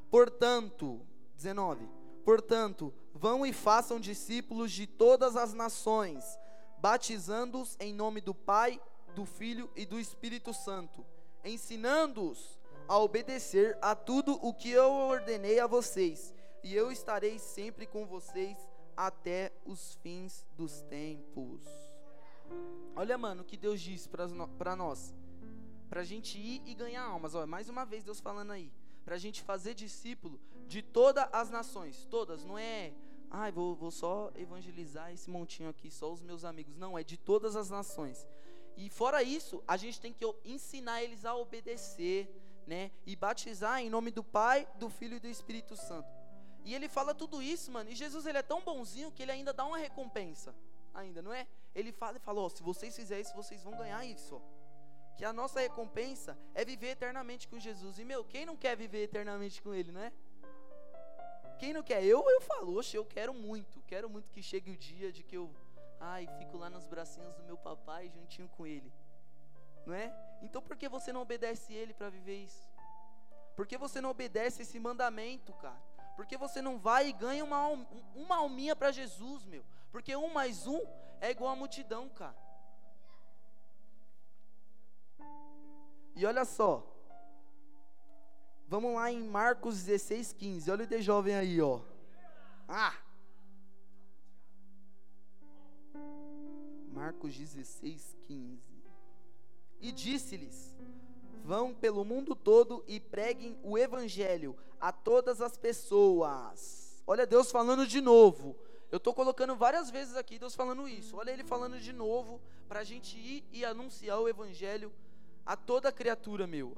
Portanto, 0.08 1.00
19. 1.34 1.88
Portanto, 2.24 2.94
Vão 3.20 3.44
e 3.44 3.52
façam 3.52 3.98
discípulos 3.98 4.70
de 4.70 4.86
todas 4.86 5.34
as 5.34 5.52
nações, 5.52 6.38
batizando-os 6.78 7.76
em 7.80 7.92
nome 7.92 8.20
do 8.20 8.32
Pai, 8.32 8.80
do 9.12 9.24
Filho 9.24 9.68
e 9.74 9.84
do 9.84 9.98
Espírito 9.98 10.54
Santo, 10.54 11.04
ensinando-os 11.44 12.60
a 12.86 12.96
obedecer 12.96 13.76
a 13.82 13.96
tudo 13.96 14.38
o 14.40 14.54
que 14.54 14.70
eu 14.70 14.92
ordenei 14.92 15.58
a 15.58 15.66
vocês, 15.66 16.32
e 16.62 16.72
eu 16.72 16.92
estarei 16.92 17.40
sempre 17.40 17.86
com 17.86 18.06
vocês 18.06 18.56
até 18.96 19.52
os 19.66 19.94
fins 19.96 20.46
dos 20.56 20.82
tempos. 20.82 21.64
Olha, 22.94 23.18
mano, 23.18 23.42
o 23.42 23.44
que 23.44 23.56
Deus 23.56 23.80
diz 23.80 24.06
para 24.06 24.76
nós. 24.76 25.12
Para 25.88 26.02
a 26.02 26.04
gente 26.04 26.38
ir 26.38 26.62
e 26.64 26.72
ganhar 26.72 27.02
almas. 27.02 27.34
Olha, 27.34 27.46
mais 27.48 27.68
uma 27.68 27.84
vez 27.84 28.04
Deus 28.04 28.20
falando 28.20 28.52
aí. 28.52 28.72
Para 29.04 29.16
a 29.16 29.18
gente 29.18 29.42
fazer 29.42 29.74
discípulo 29.74 30.38
de 30.68 30.82
todas 30.82 31.28
as 31.32 31.50
nações. 31.50 32.06
Todas, 32.10 32.44
não 32.44 32.56
é 32.56 32.92
ah, 33.30 33.50
vou, 33.50 33.74
vou 33.74 33.90
só 33.90 34.30
evangelizar 34.34 35.12
esse 35.12 35.28
montinho 35.28 35.68
aqui, 35.68 35.90
só 35.90 36.10
os 36.12 36.22
meus 36.22 36.44
amigos. 36.44 36.76
Não, 36.76 36.98
é 36.98 37.04
de 37.04 37.16
todas 37.16 37.56
as 37.56 37.68
nações. 37.68 38.26
E 38.76 38.88
fora 38.88 39.22
isso, 39.22 39.62
a 39.66 39.76
gente 39.76 40.00
tem 40.00 40.12
que 40.12 40.24
ensinar 40.44 41.02
eles 41.02 41.24
a 41.24 41.34
obedecer, 41.34 42.30
né? 42.66 42.90
E 43.04 43.16
batizar 43.16 43.80
em 43.80 43.90
nome 43.90 44.10
do 44.10 44.22
Pai, 44.22 44.66
do 44.76 44.88
Filho 44.88 45.16
e 45.16 45.20
do 45.20 45.28
Espírito 45.28 45.76
Santo. 45.76 46.08
E 46.64 46.74
ele 46.74 46.88
fala 46.88 47.14
tudo 47.14 47.42
isso, 47.42 47.70
mano. 47.70 47.90
E 47.90 47.94
Jesus 47.94 48.24
ele 48.26 48.38
é 48.38 48.42
tão 48.42 48.62
bonzinho 48.62 49.10
que 49.10 49.22
ele 49.22 49.32
ainda 49.32 49.52
dá 49.52 49.64
uma 49.64 49.78
recompensa. 49.78 50.54
Ainda, 50.94 51.20
não 51.20 51.32
é? 51.32 51.46
Ele 51.74 51.92
fala 51.92 52.16
e 52.16 52.20
fala, 52.20 52.40
ó, 52.40 52.48
se 52.48 52.62
vocês 52.62 52.94
fizerem 52.94 53.22
isso, 53.22 53.34
vocês 53.34 53.62
vão 53.62 53.76
ganhar 53.76 54.04
isso. 54.04 54.40
Que 55.16 55.24
a 55.24 55.32
nossa 55.32 55.60
recompensa 55.60 56.38
é 56.54 56.64
viver 56.64 56.90
eternamente 56.90 57.48
com 57.48 57.58
Jesus. 57.58 57.98
E 57.98 58.04
meu, 58.04 58.24
quem 58.24 58.46
não 58.46 58.56
quer 58.56 58.76
viver 58.76 59.02
eternamente 59.02 59.60
com 59.60 59.74
ele, 59.74 59.90
não 59.90 60.00
é? 60.00 60.12
Quem 61.58 61.72
não 61.72 61.82
quer? 61.82 62.04
Eu, 62.04 62.24
eu 62.30 62.40
falo, 62.40 62.76
oxe, 62.76 62.96
eu 62.96 63.04
quero 63.04 63.34
muito. 63.34 63.80
Quero 63.82 64.08
muito 64.08 64.30
que 64.30 64.42
chegue 64.42 64.70
o 64.70 64.76
dia 64.76 65.10
de 65.12 65.22
que 65.22 65.36
eu, 65.36 65.50
ai, 66.00 66.28
fico 66.38 66.56
lá 66.56 66.70
nos 66.70 66.86
bracinhos 66.86 67.34
do 67.34 67.42
meu 67.42 67.56
papai 67.56 68.08
juntinho 68.08 68.48
com 68.48 68.66
ele. 68.66 68.92
Não 69.84 69.94
é? 69.94 70.14
Então 70.42 70.62
por 70.62 70.76
que 70.76 70.88
você 70.88 71.12
não 71.12 71.22
obedece 71.22 71.72
ele 71.72 71.92
para 71.92 72.08
viver 72.08 72.36
isso? 72.36 72.68
Por 73.56 73.66
que 73.66 73.76
você 73.76 74.00
não 74.00 74.10
obedece 74.10 74.62
esse 74.62 74.78
mandamento, 74.78 75.52
cara? 75.54 75.82
Por 76.14 76.26
que 76.26 76.36
você 76.36 76.62
não 76.62 76.78
vai 76.78 77.08
e 77.08 77.12
ganha 77.12 77.44
uma, 77.44 77.68
uma 78.14 78.36
alminha 78.36 78.76
para 78.76 78.92
Jesus, 78.92 79.44
meu? 79.44 79.64
Porque 79.90 80.14
um 80.14 80.32
mais 80.32 80.66
um 80.66 80.80
é 81.20 81.30
igual 81.30 81.52
a 81.52 81.56
multidão, 81.56 82.08
cara. 82.08 82.36
E 86.14 86.26
olha 86.26 86.44
só, 86.44 86.84
Vamos 88.68 88.94
lá 88.94 89.10
em 89.10 89.22
Marcos 89.22 89.82
16, 89.82 90.34
15. 90.34 90.70
Olha 90.70 90.84
o 90.84 90.86
de 90.86 91.00
jovem 91.00 91.34
aí, 91.34 91.58
ó. 91.58 91.80
Ah! 92.68 92.94
Marcos 96.92 97.34
16, 97.34 98.14
15. 98.26 98.60
E 99.80 99.90
disse-lhes: 99.90 100.76
Vão 101.42 101.72
pelo 101.72 102.04
mundo 102.04 102.36
todo 102.36 102.84
e 102.86 103.00
preguem 103.00 103.58
o 103.62 103.78
evangelho 103.78 104.54
a 104.78 104.92
todas 104.92 105.40
as 105.40 105.56
pessoas. 105.56 107.02
Olha 107.06 107.26
Deus 107.26 107.50
falando 107.50 107.86
de 107.86 108.02
novo. 108.02 108.54
Eu 108.92 108.98
estou 108.98 109.14
colocando 109.14 109.56
várias 109.56 109.90
vezes 109.90 110.14
aqui 110.14 110.38
Deus 110.38 110.54
falando 110.54 110.86
isso. 110.86 111.16
Olha 111.16 111.30
Ele 111.30 111.42
falando 111.42 111.80
de 111.80 111.94
novo 111.94 112.38
para 112.68 112.80
a 112.80 112.84
gente 112.84 113.16
ir 113.16 113.48
e 113.50 113.64
anunciar 113.64 114.20
o 114.20 114.28
evangelho 114.28 114.92
a 115.46 115.56
toda 115.56 115.90
criatura, 115.90 116.46
meu 116.46 116.76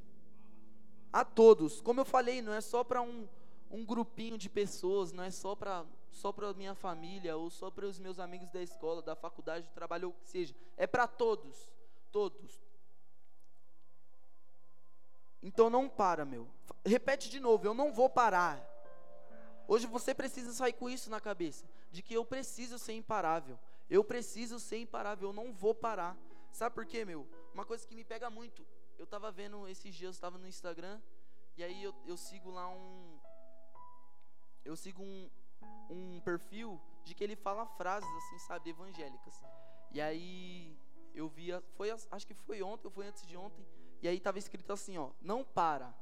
a 1.13 1.25
todos. 1.25 1.81
Como 1.81 2.01
eu 2.01 2.05
falei, 2.05 2.43
não 2.43 2.53
é 2.53 2.61
só 2.61 2.85
para 2.85 3.03
um, 3.03 3.29
um 3.71 3.85
grupinho 3.85 4.39
de 4.39 4.49
pessoas, 4.49 5.13
não 5.13 5.25
é 5.25 5.31
só 5.31 5.55
para 5.55 5.85
só 6.11 6.33
para 6.33 6.53
minha 6.53 6.75
família 6.75 7.37
ou 7.37 7.49
só 7.51 7.71
para 7.71 7.87
os 7.87 7.99
meus 7.99 8.19
amigos 8.19 8.51
da 8.51 8.61
escola, 8.61 9.01
da 9.01 9.15
faculdade, 9.15 9.67
do 9.67 9.73
trabalho, 9.73 10.09
ou 10.09 10.15
o 10.15 10.17
que 10.17 10.29
seja. 10.29 10.55
É 10.77 10.87
para 10.87 11.07
todos, 11.07 11.73
todos. 12.11 12.61
Então 15.43 15.71
não 15.71 15.89
para, 15.89 16.25
meu. 16.25 16.49
Repete 16.85 17.31
de 17.31 17.39
novo, 17.39 17.65
eu 17.65 17.73
não 17.73 17.93
vou 17.93 18.11
parar. 18.11 18.61
Hoje 19.69 19.87
você 19.87 20.13
precisa 20.13 20.53
sair 20.53 20.73
com 20.73 20.91
isso 20.91 21.09
na 21.09 21.21
cabeça, 21.21 21.65
de 21.93 22.03
que 22.03 22.13
eu 22.13 22.25
preciso 22.25 22.79
ser 22.79 22.95
imparável. 22.95 23.59
Eu 23.89 24.05
preciso 24.05 24.59
ser 24.59 24.79
imparável, 24.79 25.29
eu 25.29 25.33
não 25.33 25.53
vou 25.53 25.75
parar. 25.75 26.17
Sabe 26.53 26.75
por 26.75 26.85
quê, 26.85 27.05
meu? 27.05 27.27
Uma 27.55 27.65
coisa 27.65 27.87
que 27.87 27.95
me 27.95 28.05
pega 28.05 28.29
muito. 28.29 28.67
Eu 29.01 29.07
tava 29.07 29.33
vendo 29.33 29.67
esses 29.67 29.95
dias, 29.95 30.17
eu 30.17 30.21
tava 30.21 30.37
no 30.37 30.47
Instagram, 30.47 31.01
e 31.57 31.65
aí 31.65 31.83
eu, 31.83 31.95
eu 32.05 32.19
sigo 32.19 32.51
lá 32.51 32.69
um. 32.69 33.19
Eu 34.63 34.77
sigo 34.77 35.03
um, 35.03 35.31
um 35.89 36.21
perfil 36.21 36.79
de 37.03 37.15
que 37.15 37.25
ele 37.25 37.35
fala 37.35 37.65
frases 37.65 38.11
assim, 38.19 38.39
sabe, 38.41 38.69
evangélicas. 38.69 39.43
E 39.91 40.03
aí 40.03 40.77
eu 41.15 41.31
via, 41.31 41.65
foi 41.77 41.91
acho 41.91 42.27
que 42.27 42.35
foi 42.35 42.63
ontem 42.63 42.89
ou 42.89 42.91
foi 42.91 43.07
antes 43.07 43.27
de 43.27 43.39
ontem, 43.39 43.67
e 44.03 44.07
aí 44.07 44.19
estava 44.19 44.39
escrito 44.39 44.71
assim, 44.71 44.99
ó, 44.99 45.09
não 45.23 45.43
para, 45.43 45.95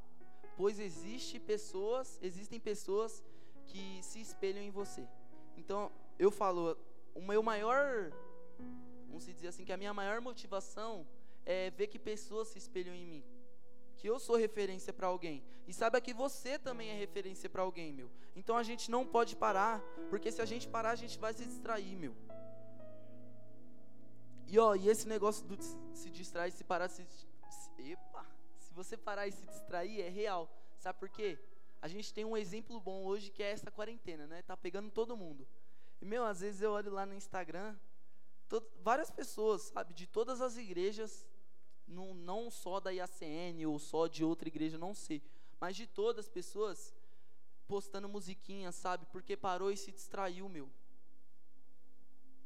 pois 0.56 0.80
existe 0.80 1.38
pessoas, 1.38 2.18
existem 2.20 2.58
pessoas 2.58 3.22
que 3.68 4.02
se 4.02 4.20
espelham 4.20 4.60
em 4.60 4.72
você. 4.72 5.08
Então, 5.56 5.92
eu 6.18 6.32
falo, 6.32 6.76
o 7.14 7.22
meu 7.22 7.44
maior, 7.44 8.10
vamos 9.06 9.24
dizer 9.24 9.46
assim, 9.46 9.64
que 9.64 9.72
a 9.72 9.76
minha 9.76 9.94
maior 9.94 10.20
motivação 10.20 11.06
é 11.48 11.70
ver 11.70 11.86
que 11.86 11.98
pessoas 11.98 12.48
se 12.48 12.58
espelham 12.58 12.94
em 12.94 13.06
mim. 13.06 13.24
Que 13.96 14.06
eu 14.06 14.18
sou 14.20 14.36
referência 14.36 14.92
para 14.92 15.06
alguém. 15.06 15.42
E 15.66 15.72
saiba 15.72 15.98
que 15.98 16.12
você 16.12 16.58
também 16.58 16.90
é 16.90 16.98
referência 16.98 17.48
para 17.48 17.62
alguém, 17.62 17.90
meu. 17.90 18.10
Então 18.36 18.54
a 18.54 18.62
gente 18.62 18.90
não 18.90 19.06
pode 19.06 19.34
parar, 19.34 19.80
porque 20.10 20.30
se 20.30 20.42
a 20.42 20.44
gente 20.44 20.68
parar, 20.68 20.90
a 20.90 21.00
gente 21.02 21.18
vai 21.18 21.32
se 21.32 21.46
distrair, 21.46 21.96
meu. 21.96 22.14
E 24.46 24.58
ó, 24.58 24.74
e 24.74 24.88
esse 24.88 25.08
negócio 25.08 25.46
do 25.46 25.56
se 25.94 26.10
distrair, 26.10 26.52
se 26.52 26.64
parar, 26.64 26.88
se, 26.88 27.06
Epa! 27.78 28.26
Se 28.58 28.72
você 28.74 28.96
parar 28.96 29.26
e 29.26 29.32
se 29.32 29.46
distrair, 29.46 30.02
é 30.02 30.08
real. 30.10 30.50
Sabe 30.76 30.98
por 30.98 31.08
quê? 31.08 31.38
A 31.80 31.88
gente 31.88 32.12
tem 32.12 32.24
um 32.26 32.36
exemplo 32.36 32.78
bom 32.78 33.04
hoje 33.04 33.30
que 33.30 33.42
é 33.42 33.52
essa 33.52 33.70
quarentena, 33.70 34.26
né? 34.26 34.42
Tá 34.42 34.56
pegando 34.56 34.90
todo 34.90 35.16
mundo. 35.16 35.48
E, 36.00 36.04
meu, 36.04 36.24
às 36.24 36.40
vezes 36.40 36.60
eu 36.60 36.72
olho 36.72 36.92
lá 36.92 37.06
no 37.06 37.14
Instagram, 37.14 37.76
várias 38.80 39.10
pessoas, 39.10 39.62
sabe, 39.62 39.92
de 39.94 40.06
todas 40.06 40.40
as 40.40 40.56
igrejas, 40.56 41.26
não, 41.88 42.14
não 42.14 42.50
só 42.50 42.80
da 42.80 42.90
IACN 42.90 43.66
ou 43.66 43.78
só 43.78 44.06
de 44.06 44.24
outra 44.24 44.48
igreja, 44.48 44.78
não 44.78 44.94
sei, 44.94 45.22
mas 45.60 45.76
de 45.76 45.86
todas 45.86 46.26
as 46.26 46.30
pessoas 46.30 46.94
postando 47.66 48.08
musiquinha, 48.08 48.72
sabe? 48.72 49.06
Porque 49.06 49.36
parou 49.36 49.70
e 49.70 49.76
se 49.76 49.92
distraiu, 49.92 50.48
meu. 50.48 50.70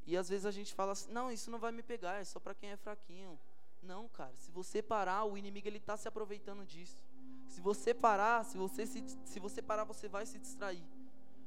E 0.05 0.17
às 0.17 0.29
vezes 0.29 0.47
a 0.47 0.51
gente 0.51 0.75
fala 0.75 0.93
assim: 0.93 1.13
não, 1.13 1.31
isso 1.31 1.51
não 1.51 1.59
vai 1.59 1.73
me 1.73 1.83
pegar, 1.83 2.21
é 2.21 2.25
só 2.25 2.41
para 2.41 2.55
quem 2.55 2.71
é 2.71 2.77
fraquinho. 2.77 3.39
Não, 3.83 4.09
cara. 4.09 4.35
Se 4.37 4.51
você 4.51 4.83
parar, 4.83 5.25
o 5.25 5.37
inimigo 5.37 5.69
ele 5.69 5.79
está 5.79 5.97
se 5.97 6.09
aproveitando 6.09 6.65
disso. 6.65 7.03
Se 7.47 7.61
você 7.61 7.93
parar, 7.93 8.45
se 8.45 8.57
você 8.57 8.87
se, 8.87 9.05
se 9.25 9.41
você 9.41 9.61
parar, 9.61 9.85
você 9.85 10.09
vai 10.09 10.25
se 10.27 10.39
distrair. 10.39 10.85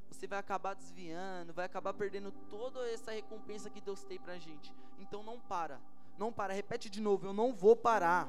Você 0.08 0.26
vai 0.26 0.38
acabar 0.38 0.74
desviando, 0.74 1.52
vai 1.52 1.66
acabar 1.66 1.92
perdendo 1.92 2.30
toda 2.48 2.88
essa 2.90 3.10
recompensa 3.10 3.68
que 3.68 3.80
Deus 3.80 4.04
tem 4.04 4.18
pra 4.18 4.38
gente. 4.38 4.72
Então 4.98 5.22
não 5.22 5.40
para. 5.40 5.80
Não 6.18 6.32
para. 6.32 6.52
Repete 6.52 6.88
de 6.88 7.00
novo. 7.00 7.26
Eu 7.26 7.32
não 7.32 7.54
vou 7.54 7.76
parar. 7.76 8.28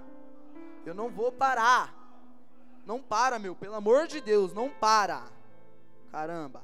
Eu 0.85 0.93
não 0.93 1.09
vou 1.09 1.31
parar. 1.31 1.93
Não 2.85 3.01
para, 3.01 3.37
meu. 3.37 3.55
Pelo 3.55 3.75
amor 3.75 4.07
de 4.07 4.21
Deus, 4.21 4.53
não 4.53 4.69
para. 4.69 5.27
Caramba. 6.11 6.63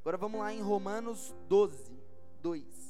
Agora 0.00 0.16
vamos 0.16 0.40
lá 0.40 0.52
em 0.52 0.60
Romanos 0.60 1.34
12, 1.48 1.92
2. 2.42 2.84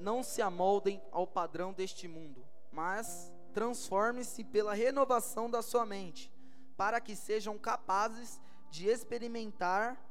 não 0.00 0.22
se 0.22 0.42
amoldem 0.42 1.00
ao 1.12 1.26
padrão 1.26 1.72
deste 1.72 2.08
mundo, 2.08 2.44
mas 2.72 3.32
transforme-se 3.52 4.42
pela 4.42 4.74
renovação 4.74 5.48
da 5.50 5.62
sua 5.62 5.84
mente, 5.84 6.32
para 6.80 6.98
que 6.98 7.14
sejam 7.14 7.58
capazes 7.58 8.40
de 8.70 8.88
experimentar 8.88 10.02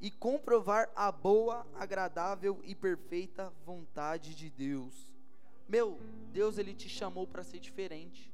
e 0.00 0.10
comprovar 0.10 0.90
a 0.96 1.12
boa, 1.12 1.66
agradável 1.74 2.58
e 2.64 2.74
perfeita 2.74 3.52
vontade 3.66 4.34
de 4.34 4.48
Deus. 4.48 5.12
Meu, 5.68 6.00
Deus 6.32 6.56
ele 6.56 6.72
te 6.72 6.88
chamou 6.88 7.26
para 7.26 7.44
ser 7.44 7.58
diferente. 7.58 8.32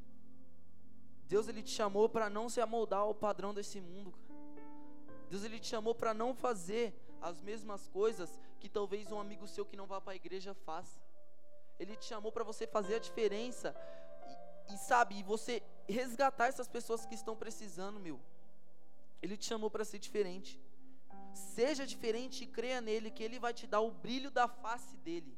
Deus 1.27 1.49
ele 1.49 1.61
te 1.61 1.73
chamou 1.73 2.09
para 2.09 2.31
não 2.31 2.49
se 2.49 2.61
amoldar 2.61 3.01
ao 3.01 3.13
padrão 3.13 3.53
desse 3.53 3.81
mundo. 3.81 4.15
Deus 5.29 5.43
ele 5.43 5.59
te 5.59 5.67
chamou 5.67 5.93
para 5.93 6.15
não 6.15 6.37
fazer 6.37 6.95
as 7.21 7.43
mesmas 7.43 7.89
coisas 7.89 8.39
que 8.61 8.69
talvez 8.69 9.11
um 9.11 9.19
amigo 9.19 9.49
seu 9.49 9.67
que 9.67 9.77
não 9.77 9.89
vá 9.89 10.01
para 10.01 10.13
a 10.13 10.17
igreja 10.23 10.55
faça. 10.55 11.01
Ele 11.81 11.97
te 11.97 12.05
chamou 12.05 12.31
para 12.31 12.45
você 12.45 12.65
fazer 12.65 12.95
a 12.95 13.01
diferença 13.01 13.75
e, 14.69 14.75
e 14.75 14.79
sabe, 14.79 15.21
você 15.25 15.61
resgatar 15.88 16.46
essas 16.46 16.68
pessoas 16.68 17.05
que 17.07 17.14
estão 17.14 17.37
precisando, 17.37 18.01
meu. 18.01 18.20
Ele 19.22 19.37
te 19.37 19.46
chamou 19.46 19.70
para 19.70 19.85
ser 19.85 19.99
diferente. 19.99 20.61
Seja 21.33 21.87
diferente 21.87 22.44
e 22.44 22.46
creia 22.46 22.81
nele 22.81 23.11
que 23.11 23.22
ele 23.22 23.38
vai 23.38 23.53
te 23.53 23.66
dar 23.66 23.81
o 23.81 23.90
brilho 23.90 24.31
da 24.31 24.49
face 24.49 24.96
dele. 24.99 25.37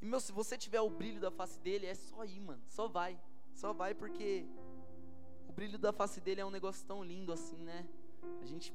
E 0.00 0.06
meu, 0.06 0.20
se 0.20 0.32
você 0.32 0.56
tiver 0.56 0.80
o 0.80 0.90
brilho 0.90 1.20
da 1.20 1.30
face 1.30 1.58
dele, 1.58 1.86
é 1.86 1.94
só 1.94 2.24
ir, 2.24 2.40
mano. 2.40 2.62
Só 2.68 2.88
vai. 2.88 3.18
Só 3.54 3.72
vai 3.72 3.94
porque 3.94 4.46
o 5.48 5.52
brilho 5.52 5.78
da 5.78 5.92
face 5.92 6.20
dele 6.20 6.40
é 6.40 6.46
um 6.46 6.50
negócio 6.50 6.86
tão 6.86 7.02
lindo 7.02 7.32
assim, 7.32 7.56
né? 7.56 7.86
A 8.40 8.44
gente 8.44 8.72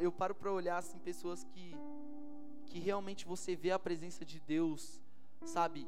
eu 0.00 0.12
paro 0.12 0.34
para 0.34 0.52
olhar 0.52 0.78
assim 0.78 0.98
pessoas 0.98 1.44
que 1.44 1.74
que 2.66 2.78
realmente 2.78 3.26
você 3.26 3.54
vê 3.54 3.70
a 3.70 3.78
presença 3.78 4.24
de 4.24 4.40
Deus, 4.40 5.02
sabe, 5.44 5.86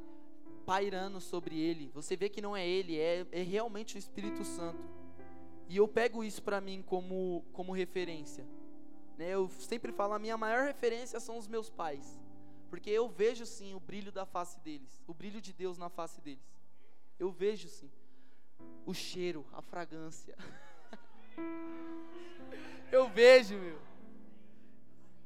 pairando 0.64 1.20
sobre 1.20 1.58
ele. 1.58 1.90
Você 1.94 2.16
vê 2.16 2.28
que 2.28 2.40
não 2.40 2.56
é 2.56 2.66
ele, 2.66 2.98
é, 2.98 3.26
é 3.32 3.42
realmente 3.42 3.96
o 3.96 3.98
Espírito 3.98 4.44
Santo. 4.44 4.82
E 5.68 5.76
eu 5.76 5.88
pego 5.88 6.22
isso 6.22 6.42
para 6.42 6.60
mim 6.60 6.82
como 6.82 7.44
como 7.52 7.72
referência. 7.72 8.44
Né? 9.16 9.30
Eu 9.30 9.48
sempre 9.48 9.92
falo 9.92 10.14
a 10.14 10.18
minha 10.18 10.36
maior 10.36 10.64
referência 10.64 11.20
são 11.20 11.38
os 11.38 11.46
meus 11.46 11.70
pais, 11.70 12.20
porque 12.68 12.90
eu 12.90 13.08
vejo 13.08 13.46
sim 13.46 13.74
o 13.74 13.80
brilho 13.80 14.10
da 14.12 14.26
face 14.26 14.60
deles, 14.60 15.02
o 15.06 15.14
brilho 15.14 15.40
de 15.40 15.52
Deus 15.52 15.78
na 15.78 15.88
face 15.88 16.20
deles. 16.20 16.44
Eu 17.18 17.30
vejo 17.30 17.68
sim 17.68 17.90
o 18.86 18.92
cheiro, 18.92 19.46
a 19.52 19.62
fragrância. 19.62 20.36
Eu 22.92 23.08
vejo, 23.08 23.56
meu. 23.56 23.80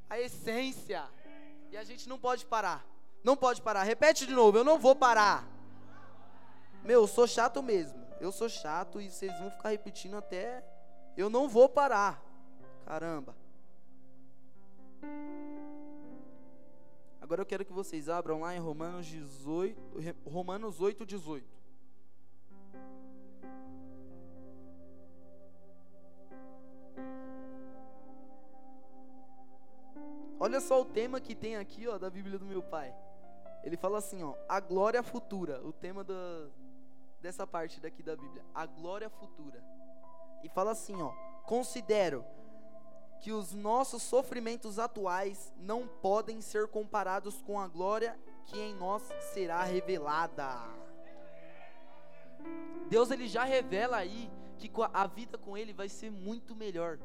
A 0.08 0.18
essência. 0.18 1.06
E 1.70 1.76
a 1.76 1.84
gente 1.84 2.08
não 2.08 2.18
pode 2.18 2.46
parar. 2.46 2.86
Não 3.22 3.36
pode 3.36 3.60
parar. 3.62 3.82
Repete 3.82 4.26
de 4.26 4.32
novo. 4.32 4.58
Eu 4.58 4.64
não 4.64 4.78
vou 4.78 4.94
parar. 4.94 5.46
Meu, 6.84 7.02
eu 7.02 7.06
sou 7.06 7.26
chato 7.26 7.62
mesmo. 7.62 7.98
Eu 8.20 8.32
sou 8.32 8.48
chato 8.48 9.00
e 9.00 9.10
vocês 9.10 9.36
vão 9.38 9.50
ficar 9.50 9.70
repetindo 9.70 10.16
até. 10.16 10.64
Eu 11.16 11.28
não 11.28 11.48
vou 11.48 11.68
parar. 11.68 12.22
Caramba. 12.84 13.36
Agora 17.20 17.42
eu 17.42 17.46
quero 17.46 17.64
que 17.64 17.72
vocês 17.72 18.08
abram 18.08 18.40
lá 18.40 18.54
em 18.54 18.58
Romanos 18.58 19.06
18, 19.06 19.78
Romanos 20.24 20.80
8, 20.80 21.04
18. 21.04 21.46
Olha 30.40 30.60
só 30.60 30.80
o 30.80 30.84
tema 30.84 31.20
que 31.20 31.34
tem 31.34 31.56
aqui, 31.56 31.86
ó, 31.86 31.98
da 31.98 32.08
Bíblia 32.08 32.38
do 32.38 32.46
meu 32.46 32.62
pai. 32.62 32.94
Ele 33.62 33.76
fala 33.76 33.98
assim, 33.98 34.22
ó, 34.22 34.34
a 34.48 34.60
glória 34.60 35.02
futura, 35.02 35.60
o 35.64 35.72
tema 35.72 36.04
da, 36.04 36.46
dessa 37.20 37.46
parte 37.46 37.80
daqui 37.80 38.02
da 38.02 38.16
Bíblia, 38.16 38.44
a 38.54 38.66
glória 38.66 39.08
futura. 39.10 39.62
E 40.42 40.48
fala 40.48 40.72
assim, 40.72 41.00
ó, 41.00 41.12
considero 41.44 42.24
que 43.20 43.32
os 43.32 43.52
nossos 43.52 44.02
sofrimentos 44.02 44.78
atuais 44.78 45.52
não 45.58 45.86
podem 45.86 46.40
ser 46.40 46.68
comparados 46.68 47.42
com 47.42 47.60
a 47.60 47.66
glória 47.66 48.18
que 48.46 48.58
em 48.58 48.74
nós 48.74 49.02
será 49.32 49.62
revelada. 49.64 50.48
Deus 52.88 53.10
ele 53.10 53.28
já 53.28 53.44
revela 53.44 53.96
aí 53.96 54.30
que 54.56 54.70
a 54.92 55.06
vida 55.06 55.36
com 55.36 55.56
ele 55.56 55.72
vai 55.72 55.88
ser 55.88 56.10
muito 56.10 56.54
melhor. 56.54 56.98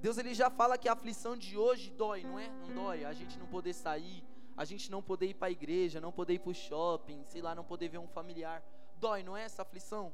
Deus 0.00 0.18
ele 0.18 0.34
já 0.34 0.50
fala 0.50 0.78
que 0.78 0.88
a 0.88 0.92
aflição 0.92 1.36
de 1.36 1.56
hoje 1.56 1.90
dói, 1.90 2.22
não 2.22 2.38
é? 2.38 2.48
Não 2.48 2.74
dói. 2.74 3.04
A 3.04 3.12
gente 3.12 3.38
não 3.38 3.46
poder 3.46 3.72
sair, 3.72 4.22
a 4.56 4.64
gente 4.64 4.90
não 4.90 5.02
poder 5.02 5.26
ir 5.26 5.34
para 5.34 5.48
a 5.48 5.50
igreja, 5.50 6.00
não 6.00 6.10
poder 6.10 6.34
ir 6.34 6.38
para 6.38 6.50
o 6.50 6.54
shopping, 6.54 7.24
sei 7.24 7.42
lá, 7.42 7.54
não 7.54 7.64
poder 7.64 7.88
ver 7.88 7.98
um 7.98 8.08
familiar. 8.08 8.62
Dói, 8.98 9.22
não 9.22 9.36
é 9.36 9.42
essa 9.42 9.62
aflição? 9.62 10.12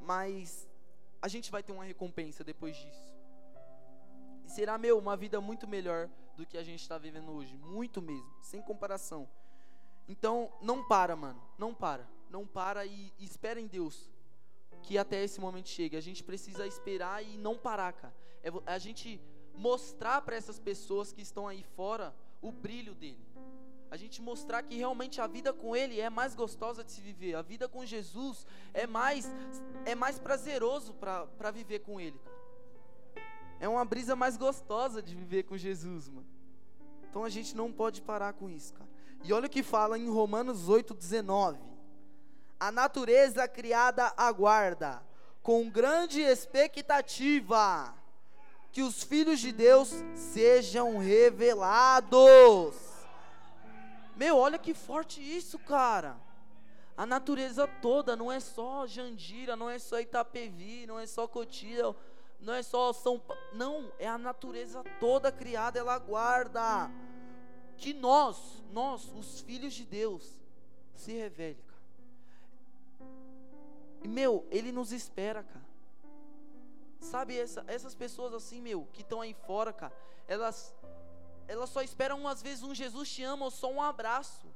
Mas 0.00 0.68
a 1.20 1.28
gente 1.28 1.50
vai 1.50 1.62
ter 1.62 1.72
uma 1.72 1.84
recompensa 1.84 2.42
depois 2.42 2.76
disso. 2.76 3.14
E 4.44 4.50
será, 4.50 4.78
meu, 4.78 4.98
uma 4.98 5.16
vida 5.16 5.40
muito 5.40 5.66
melhor 5.66 6.08
do 6.36 6.46
que 6.46 6.56
a 6.56 6.62
gente 6.62 6.80
está 6.80 6.98
vivendo 6.98 7.30
hoje. 7.32 7.56
Muito 7.56 8.00
mesmo, 8.00 8.30
sem 8.42 8.62
comparação. 8.62 9.28
Então, 10.08 10.52
não 10.60 10.86
para, 10.86 11.14
mano. 11.14 11.40
Não 11.58 11.74
para. 11.74 12.08
Não 12.30 12.46
para 12.46 12.84
e, 12.84 13.12
e 13.18 13.24
espera 13.24 13.60
em 13.60 13.66
Deus 13.66 14.10
que 14.82 14.98
até 14.98 15.22
esse 15.22 15.40
momento 15.40 15.68
chegue. 15.68 15.96
A 15.96 16.00
gente 16.00 16.22
precisa 16.22 16.66
esperar 16.66 17.24
e 17.24 17.38
não 17.38 17.56
parar, 17.56 17.92
cara. 17.92 18.14
É 18.42 18.50
a 18.66 18.78
gente 18.78 19.20
mostrar 19.54 20.20
para 20.22 20.36
essas 20.36 20.58
pessoas 20.58 21.12
que 21.12 21.22
estão 21.22 21.48
aí 21.48 21.62
fora 21.62 22.14
o 22.42 22.52
brilho 22.52 22.94
dele. 22.94 23.24
A 23.90 23.96
gente 23.96 24.20
mostrar 24.20 24.62
que 24.62 24.76
realmente 24.76 25.20
a 25.20 25.26
vida 25.26 25.52
com 25.52 25.76
ele 25.76 26.00
é 26.00 26.10
mais 26.10 26.34
gostosa 26.34 26.82
de 26.82 26.90
se 26.90 27.00
viver. 27.00 27.34
A 27.34 27.42
vida 27.42 27.68
com 27.68 27.84
Jesus 27.84 28.46
é 28.72 28.86
mais 28.86 29.30
é 29.84 29.94
mais 29.94 30.18
prazeroso 30.18 30.94
para 30.94 31.50
viver 31.52 31.80
com 31.80 32.00
ele. 32.00 32.20
É 33.60 33.68
uma 33.68 33.84
brisa 33.84 34.16
mais 34.16 34.36
gostosa 34.36 35.00
de 35.00 35.14
viver 35.14 35.44
com 35.44 35.56
Jesus, 35.56 36.08
mano. 36.08 36.26
Então 37.08 37.24
a 37.24 37.28
gente 37.28 37.56
não 37.56 37.70
pode 37.70 38.02
parar 38.02 38.32
com 38.32 38.50
isso, 38.50 38.74
cara. 38.74 38.90
E 39.22 39.32
olha 39.32 39.46
o 39.46 39.50
que 39.50 39.62
fala 39.62 39.98
em 39.98 40.08
Romanos 40.08 40.68
8:19. 40.68 41.58
A 42.58 42.72
natureza 42.72 43.46
criada 43.46 44.12
aguarda 44.16 45.02
com 45.42 45.70
grande 45.70 46.20
expectativa 46.20 47.94
que 48.72 48.82
os 48.82 49.04
filhos 49.04 49.38
de 49.38 49.52
Deus 49.52 49.92
sejam 50.14 50.98
revelados. 50.98 52.74
Meu, 54.16 54.36
olha 54.36 54.58
que 54.58 54.74
forte 54.74 55.20
isso, 55.20 55.58
cara. 55.58 56.16
A 56.96 57.04
natureza 57.04 57.66
toda, 57.66 58.14
não 58.14 58.30
é 58.30 58.38
só 58.38 58.86
Jandira, 58.86 59.56
não 59.56 59.68
é 59.68 59.78
só 59.78 59.98
Itapevi, 59.98 60.86
não 60.86 60.98
é 60.98 61.06
só 61.06 61.26
Cotia, 61.26 61.94
não 62.40 62.54
é 62.54 62.62
só 62.62 62.92
São 62.92 63.18
Paulo. 63.18 63.42
Não, 63.52 63.92
é 63.98 64.06
a 64.06 64.16
natureza 64.16 64.84
toda 65.00 65.32
criada, 65.32 65.78
ela 65.78 65.98
guarda. 65.98 66.88
Que 67.76 67.92
nós, 67.92 68.62
nós, 68.70 69.12
os 69.12 69.40
filhos 69.40 69.74
de 69.74 69.84
Deus, 69.84 70.40
se 70.94 71.12
revele, 71.12 71.62
cara. 71.66 71.74
E, 74.04 74.08
meu, 74.08 74.46
Ele 74.50 74.70
nos 74.70 74.92
espera, 74.92 75.42
cara. 75.42 75.64
Sabe, 77.00 77.36
essa, 77.36 77.64
essas 77.66 77.94
pessoas 77.94 78.32
assim, 78.32 78.62
meu, 78.62 78.88
que 78.92 79.02
estão 79.02 79.20
aí 79.20 79.34
fora, 79.34 79.72
cara, 79.72 79.92
elas, 80.28 80.74
elas 81.46 81.70
só 81.70 81.82
esperam 81.82 82.26
às 82.26 82.42
vezes 82.42 82.62
um 82.62 82.74
Jesus 82.74 83.10
te 83.10 83.22
ama 83.22 83.44
ou 83.44 83.50
só 83.50 83.70
um 83.70 83.82
abraço. 83.82 84.46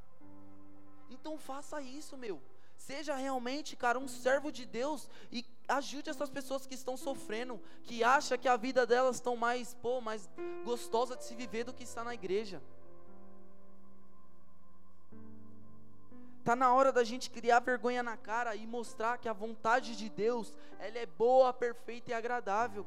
Então 1.11 1.39
faça 1.39 1.81
isso, 1.81 2.17
meu. 2.17 2.41
Seja 2.77 3.15
realmente, 3.17 3.77
cara, 3.77 3.99
um 3.99 4.09
servo 4.09 4.53
de 4.53 4.65
Deus 4.65 5.09
e 5.33 5.45
ajude 5.67 6.09
essas 6.09 6.31
pessoas 6.31 6.67
que 6.67 6.75
estão 6.75 6.97
sofrendo, 6.97 7.61
que 7.83 8.05
acham 8.05 8.39
que 8.39 8.49
a 8.49 8.57
vida 8.57 8.87
delas 8.87 9.17
estão 9.17 9.37
mais, 9.37 9.75
pô, 9.75 10.01
mais 10.01 10.29
gostosa 10.65 11.17
de 11.17 11.25
se 11.25 11.35
viver 11.35 11.65
do 11.65 11.75
que 11.75 11.83
estar 11.83 12.05
na 12.05 12.15
igreja. 12.15 12.63
Tá 16.45 16.57
na 16.57 16.73
hora 16.73 16.91
da 16.91 17.05
gente 17.05 17.29
criar 17.29 17.61
vergonha 17.61 18.03
na 18.03 18.17
cara 18.17 18.57
e 18.57 18.67
mostrar 18.67 19.19
que 19.19 19.29
a 19.29 19.35
vontade 19.35 19.95
de 19.95 20.09
Deus, 20.09 20.55
ela 20.79 20.97
é 20.97 21.05
boa, 21.05 21.53
perfeita 21.53 22.11
e 22.11 22.15
agradável. 22.15 22.87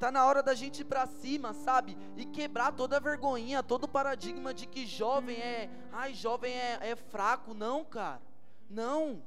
Tá 0.00 0.10
na 0.10 0.24
hora 0.24 0.42
da 0.42 0.54
gente 0.54 0.80
ir 0.80 0.86
para 0.86 1.06
cima, 1.06 1.52
sabe? 1.52 1.94
E 2.16 2.24
quebrar 2.24 2.72
toda 2.72 2.96
a 2.96 3.00
vergonhinha, 3.00 3.62
todo 3.62 3.84
o 3.84 3.88
paradigma 3.88 4.54
de 4.54 4.66
que 4.66 4.86
jovem 4.86 5.36
é, 5.36 5.68
ai, 5.92 6.14
jovem 6.14 6.54
é, 6.54 6.78
é 6.80 6.96
fraco, 6.96 7.52
não, 7.52 7.84
cara. 7.84 8.22
Não. 8.70 9.22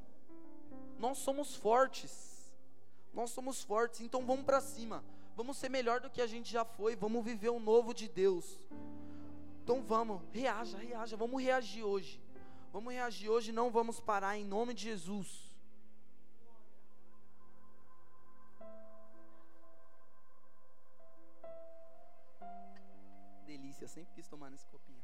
Nós 0.97 1.19
somos 1.19 1.53
fortes. 1.55 2.51
Nós 3.13 3.29
somos 3.29 3.62
fortes, 3.62 4.01
então 4.01 4.25
vamos 4.25 4.45
para 4.45 4.59
cima. 4.59 5.03
Vamos 5.36 5.57
ser 5.57 5.69
melhor 5.69 6.01
do 6.01 6.09
que 6.09 6.19
a 6.19 6.25
gente 6.25 6.51
já 6.51 6.65
foi, 6.65 6.95
vamos 6.95 7.23
viver 7.23 7.49
o 7.49 7.59
novo 7.59 7.93
de 7.93 8.07
Deus. 8.07 8.57
Então 9.63 9.83
vamos, 9.83 10.23
reaja, 10.31 10.79
reaja, 10.79 11.15
vamos 11.15 11.39
reagir 11.39 11.83
hoje. 11.83 12.19
Vamos 12.71 12.91
reagir 12.91 13.29
hoje, 13.29 13.51
não 13.51 13.69
vamos 13.69 13.99
parar 13.99 14.39
em 14.39 14.43
nome 14.43 14.73
de 14.73 14.86
Jesus. 14.86 15.53
Delícia, 23.84 23.88
sempre 23.88 24.13
quis 24.15 24.28
tomar 24.28 24.50
nesse 24.50 24.65
copinho. 24.67 25.04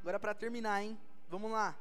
Agora 0.00 0.18
para 0.18 0.34
terminar, 0.34 0.82
hein? 0.82 0.98
Vamos 1.28 1.50
lá. 1.50 1.76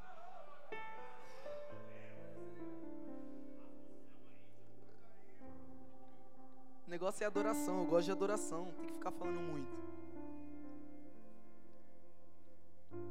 O 6.86 6.89
negócio 6.89 7.24
é 7.24 7.28
adoração, 7.28 7.80
eu 7.80 7.86
gosto 7.86 8.06
de 8.06 8.12
adoração, 8.12 8.72
tem 8.78 8.88
que 8.88 8.94
ficar 8.94 9.12
falando 9.12 9.39
muito. 9.39 9.72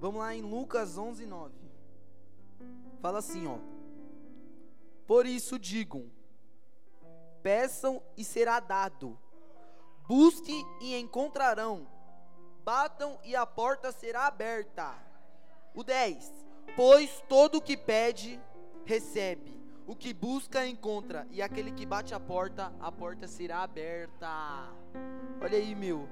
Vamos 0.00 0.20
lá 0.20 0.34
em 0.34 0.42
Lucas 0.42 0.98
11, 0.98 1.26
9. 1.26 1.54
Fala 3.00 3.18
assim, 3.18 3.46
ó. 3.46 3.58
Por 5.06 5.26
isso 5.26 5.58
digam: 5.58 6.10
peçam 7.42 8.02
e 8.16 8.24
será 8.24 8.60
dado, 8.60 9.18
busquem 10.06 10.64
e 10.80 10.96
encontrarão, 10.98 11.86
batam 12.64 13.18
e 13.24 13.34
a 13.34 13.44
porta 13.44 13.92
será 13.92 14.26
aberta. 14.26 14.94
O 15.74 15.82
10. 15.82 16.30
Pois 16.76 17.22
todo 17.28 17.56
o 17.56 17.62
que 17.62 17.76
pede, 17.76 18.40
recebe. 18.84 19.60
O 19.86 19.96
que 19.96 20.12
busca, 20.12 20.66
encontra. 20.66 21.26
E 21.30 21.42
aquele 21.42 21.72
que 21.72 21.84
bate 21.84 22.14
a 22.14 22.20
porta, 22.20 22.72
a 22.80 22.92
porta 22.92 23.26
será 23.26 23.62
aberta. 23.62 24.28
Olha 25.40 25.58
aí, 25.58 25.74
meu. 25.74 26.08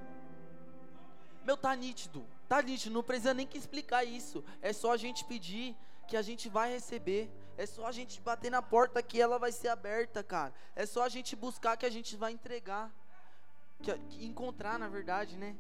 Meu, 1.45 1.57
tá 1.57 1.75
nítido. 1.75 2.27
Tá, 2.49 2.61
gente, 2.63 2.91
não 2.91 3.03
precisa 3.03 3.33
nem 3.33 3.47
que 3.47 3.57
explicar 3.57 4.05
isso. 4.05 4.45
É 4.61 4.73
só 4.73 4.93
a 4.93 4.97
gente 4.97 5.25
pedir 5.25 5.77
que 6.09 6.17
a 6.17 6.23
gente 6.23 6.49
vai 6.49 6.73
receber. 6.73 7.31
É 7.61 7.67
só 7.67 7.85
a 7.85 7.93
gente 7.93 8.23
bater 8.23 8.51
na 8.51 8.63
porta 8.63 9.03
que 9.03 9.21
ela 9.21 9.39
vai 9.39 9.53
ser 9.53 9.69
aberta, 9.69 10.23
cara. 10.23 10.51
É 10.75 10.87
só 10.87 11.03
a 11.03 11.11
gente 11.11 11.37
buscar 11.37 11.77
que 11.77 11.85
a 11.85 11.91
gente 11.91 12.17
vai 12.17 12.33
entregar. 12.33 12.91
Que, 13.83 13.93
que 13.99 14.25
encontrar, 14.25 14.79
na 14.79 14.89
verdade, 14.89 15.37
né? 15.37 15.55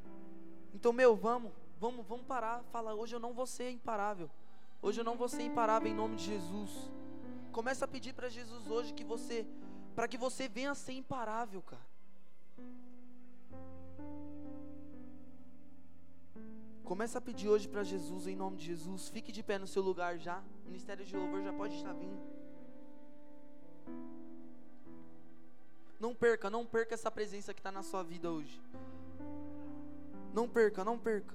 Então, 0.73 0.95
meu, 0.95 1.15
vamos, 1.15 1.53
vamos, 1.79 2.07
vamos 2.07 2.25
parar. 2.25 2.65
Fala, 2.73 2.95
hoje 2.95 3.15
eu 3.15 3.21
não 3.21 3.35
vou 3.35 3.47
ser 3.47 3.71
imparável. 3.71 4.31
Hoje 4.81 4.99
eu 4.99 5.05
não 5.05 5.15
vou 5.15 5.29
ser 5.29 5.43
imparável 5.43 5.91
em 5.93 5.95
nome 5.95 6.17
de 6.17 6.25
Jesus. 6.25 6.71
Começa 7.53 7.85
a 7.85 7.89
pedir 7.89 8.15
para 8.15 8.31
Jesus 8.31 8.67
hoje 8.67 8.95
que 8.95 9.05
você, 9.05 9.47
para 9.95 10.09
que 10.09 10.17
você 10.17 10.49
venha 10.49 10.71
a 10.71 10.75
ser 10.75 10.95
imparável, 10.95 11.61
cara. 11.61 11.91
Começa 16.83 17.19
a 17.19 17.21
pedir 17.21 17.49
hoje 17.49 17.69
para 17.69 17.85
Jesus, 17.85 18.27
em 18.27 18.35
nome 18.35 18.57
de 18.57 18.65
Jesus. 18.65 19.11
Fique 19.11 19.31
de 19.31 19.43
pé 19.43 19.59
no 19.59 19.67
seu 19.67 19.83
lugar 19.83 20.17
já. 20.17 20.43
Ministério 20.71 21.05
de 21.05 21.17
louvor 21.17 21.43
já 21.43 21.53
pode 21.53 21.75
estar 21.75 21.93
vindo. 21.93 22.23
Não 25.99 26.15
perca, 26.15 26.49
não 26.49 26.65
perca 26.65 26.95
essa 26.95 27.11
presença 27.11 27.53
que 27.53 27.59
está 27.59 27.73
na 27.73 27.83
sua 27.83 28.05
vida 28.05 28.31
hoje. 28.31 28.63
Não 30.33 30.49
perca, 30.49 30.85
não 30.85 30.97
perca. 30.97 31.35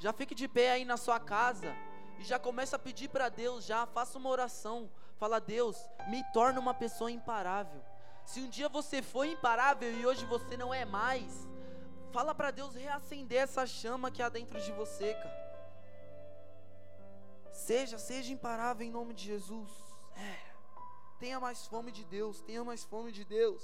Já 0.00 0.12
fique 0.12 0.34
de 0.34 0.48
pé 0.48 0.72
aí 0.72 0.84
na 0.84 0.96
sua 0.96 1.20
casa 1.20 1.72
e 2.18 2.24
já 2.24 2.40
começa 2.40 2.74
a 2.74 2.78
pedir 2.78 3.08
para 3.08 3.28
Deus, 3.28 3.64
já 3.64 3.86
faça 3.86 4.18
uma 4.18 4.28
oração. 4.28 4.90
Fala, 5.16 5.38
Deus, 5.38 5.78
me 6.08 6.24
torna 6.32 6.58
uma 6.58 6.74
pessoa 6.74 7.08
imparável. 7.08 7.80
Se 8.24 8.40
um 8.40 8.48
dia 8.48 8.68
você 8.68 9.00
foi 9.00 9.30
imparável 9.30 9.90
e 9.96 10.04
hoje 10.04 10.26
você 10.26 10.56
não 10.56 10.74
é 10.74 10.84
mais, 10.84 11.46
Fala 12.16 12.34
para 12.34 12.50
Deus 12.50 12.74
reacender 12.74 13.42
essa 13.42 13.66
chama 13.66 14.10
que 14.10 14.22
há 14.22 14.30
dentro 14.30 14.58
de 14.58 14.72
você, 14.72 15.12
cara. 15.12 15.45
Seja, 17.56 17.98
seja 17.98 18.32
imparável 18.32 18.86
em 18.86 18.90
nome 18.90 19.14
de 19.14 19.24
Jesus. 19.24 19.70
É. 20.14 20.36
Tenha 21.18 21.40
mais 21.40 21.66
fome 21.66 21.90
de 21.90 22.04
Deus, 22.04 22.42
tenha 22.42 22.62
mais 22.62 22.84
fome 22.84 23.10
de 23.10 23.24
Deus. 23.24 23.62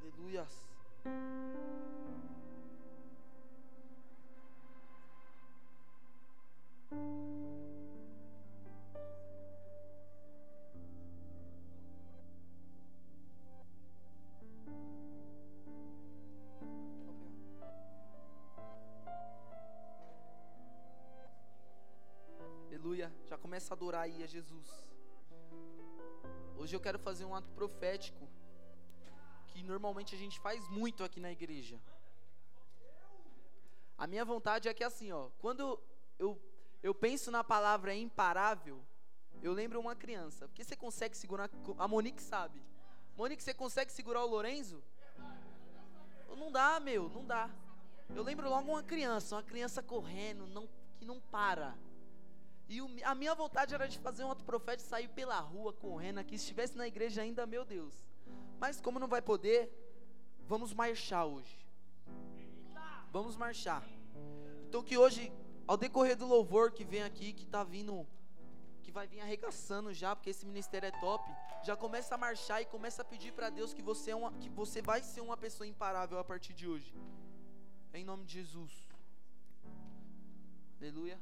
Aleluias. 0.00 0.64
Começa 23.52 23.74
a 23.74 23.76
adorar 23.76 24.02
aí 24.04 24.22
a 24.22 24.26
Jesus. 24.26 24.66
Hoje 26.56 26.74
eu 26.74 26.80
quero 26.80 26.98
fazer 26.98 27.26
um 27.26 27.34
ato 27.34 27.50
profético 27.50 28.26
que 29.48 29.62
normalmente 29.62 30.14
a 30.14 30.18
gente 30.18 30.40
faz 30.40 30.66
muito 30.70 31.04
aqui 31.04 31.20
na 31.20 31.30
igreja. 31.30 31.78
A 33.98 34.06
minha 34.06 34.24
vontade 34.24 34.70
é 34.70 34.72
que 34.72 34.82
assim, 34.82 35.12
ó, 35.12 35.28
quando 35.38 35.78
eu, 36.18 36.40
eu 36.82 36.94
penso 36.94 37.30
na 37.30 37.44
palavra 37.44 37.94
imparável, 37.94 38.82
Eu 39.42 39.52
lembro 39.52 39.78
uma 39.78 39.94
criança. 39.94 40.48
Porque 40.48 40.64
você 40.64 40.74
consegue 40.74 41.14
segurar. 41.14 41.50
A 41.76 41.86
Monique 41.86 42.22
sabe. 42.22 42.62
Monique, 43.14 43.42
você 43.42 43.52
consegue 43.52 43.92
segurar 43.92 44.24
o 44.24 44.28
Lorenzo? 44.28 44.82
Não 46.42 46.50
dá, 46.50 46.80
meu, 46.80 47.10
não 47.10 47.26
dá. 47.26 47.50
Eu 48.16 48.22
lembro 48.22 48.48
logo 48.48 48.70
uma 48.70 48.82
criança, 48.82 49.36
uma 49.36 49.42
criança 49.42 49.82
correndo, 49.82 50.46
não, 50.46 50.66
que 50.96 51.04
não 51.04 51.20
para. 51.20 51.76
E 52.68 52.80
o, 52.80 52.88
a 53.04 53.14
minha 53.14 53.34
vontade 53.34 53.74
era 53.74 53.86
de 53.88 53.98
fazer 53.98 54.24
um 54.24 54.28
outro 54.28 54.44
profeta 54.44 54.82
sair 54.82 55.08
pela 55.08 55.38
rua 55.38 55.72
correndo 55.72 56.18
aqui. 56.18 56.38
Se 56.38 56.44
estivesse 56.44 56.76
na 56.76 56.86
igreja 56.86 57.22
ainda, 57.22 57.46
meu 57.46 57.64
Deus. 57.64 57.94
Mas 58.58 58.80
como 58.80 58.98
não 58.98 59.08
vai 59.08 59.20
poder, 59.20 59.70
vamos 60.46 60.72
marchar 60.72 61.26
hoje. 61.26 61.62
Vamos 63.10 63.36
marchar. 63.36 63.86
Então 64.68 64.82
que 64.82 64.96
hoje, 64.96 65.30
ao 65.66 65.76
decorrer 65.76 66.16
do 66.16 66.26
louvor 66.26 66.72
que 66.72 66.84
vem 66.84 67.02
aqui, 67.02 67.32
que 67.32 67.44
está 67.44 67.62
vindo, 67.62 68.06
que 68.82 68.90
vai 68.90 69.06
vir 69.06 69.20
arregaçando 69.20 69.92
já, 69.92 70.16
porque 70.16 70.30
esse 70.30 70.46
ministério 70.46 70.86
é 70.86 70.92
top, 70.92 71.28
já 71.62 71.76
começa 71.76 72.14
a 72.14 72.18
marchar 72.18 72.62
e 72.62 72.64
começa 72.64 73.02
a 73.02 73.04
pedir 73.04 73.32
para 73.32 73.50
Deus 73.50 73.74
que 73.74 73.82
você, 73.82 74.12
é 74.12 74.16
uma, 74.16 74.32
que 74.32 74.48
você 74.48 74.80
vai 74.80 75.02
ser 75.02 75.20
uma 75.20 75.36
pessoa 75.36 75.66
imparável 75.66 76.18
a 76.18 76.24
partir 76.24 76.54
de 76.54 76.66
hoje. 76.66 76.94
Em 77.92 78.04
nome 78.04 78.24
de 78.24 78.32
Jesus. 78.32 78.72
Aleluia. 80.80 81.20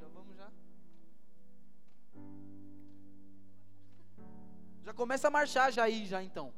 Já 0.00 0.08
vamos 0.08 0.36
já? 0.36 0.50
Já 4.84 4.92
começa 4.92 5.28
a 5.28 5.30
marchar 5.30 5.72
já 5.72 5.84
aí, 5.84 6.06
já 6.06 6.22
então. 6.22 6.52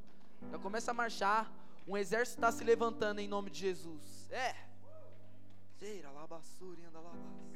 Já 0.50 0.58
começa 0.58 0.90
a 0.90 0.94
marchar. 0.94 1.52
Um 1.86 1.96
exército 1.96 2.38
está 2.38 2.50
se 2.50 2.64
levantando 2.64 3.20
em 3.20 3.28
nome 3.28 3.50
de 3.50 3.60
Jesus. 3.60 4.30
É. 4.30 4.54
Zeira, 5.78 6.10
labassuri, 6.10 6.82
anda 6.84 6.98
labas. 7.00 7.53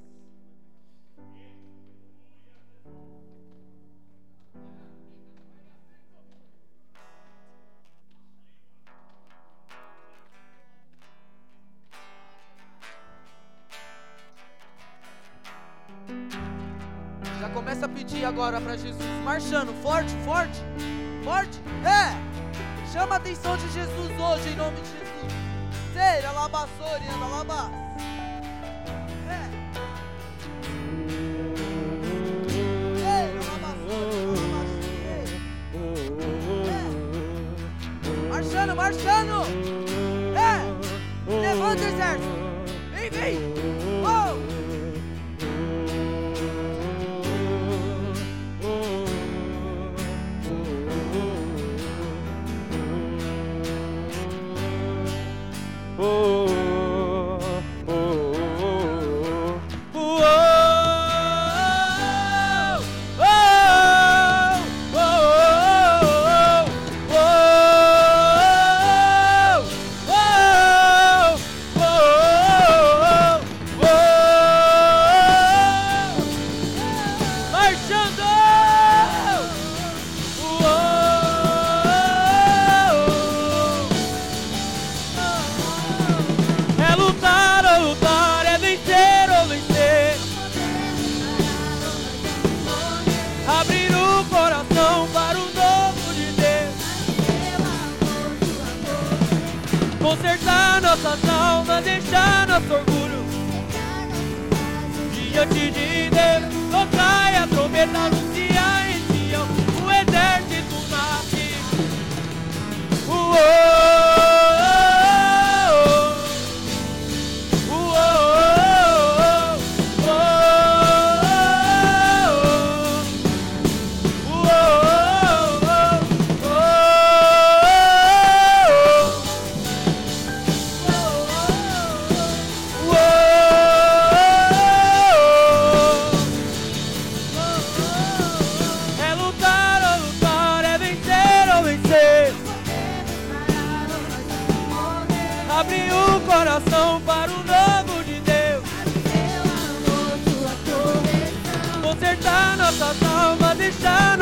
Começa 17.79 17.87
a 17.87 17.89
pedir 17.89 18.25
agora 18.25 18.61
para 18.61 18.77
Jesus, 18.77 19.07
marchando, 19.25 19.73
forte, 19.83 20.13
forte, 20.25 20.61
forte, 21.23 21.61
é. 21.85 22.13
Chama 22.93 23.15
a 23.15 23.19
atenção 23.19 23.57
de 23.57 23.69
Jesus 23.71 24.11
hoje 24.21 24.49
em 24.49 24.57
nome 24.57 24.77
de 24.81 24.89
Jesus. 24.89 25.33
Seira, 25.93 26.33
labassori, 26.33 27.05
anda 27.15 27.27
labas. 27.27 27.71
É. 29.29 29.49
Labassori, 33.53 34.41
é. 36.67 36.83
Marchando, 38.29 38.75
marchando. 38.75 39.45
É. 40.35 40.59
Levanta 41.31 41.85
exército. 41.85 42.39
Vem, 42.93 43.11
vem. 43.11 43.58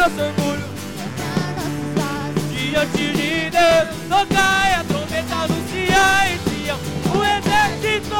nosso 0.08 0.22
orgulho, 0.22 0.64
diante 2.52 3.12
de 3.12 3.50
Deus, 3.50 3.88
tocai 4.08 4.74
a 4.74 4.84
trombeta, 4.84 5.34
anuncia 5.34 6.28
em 6.30 6.38
Sião 6.48 6.78
o 7.12 7.24
exército. 7.24 8.16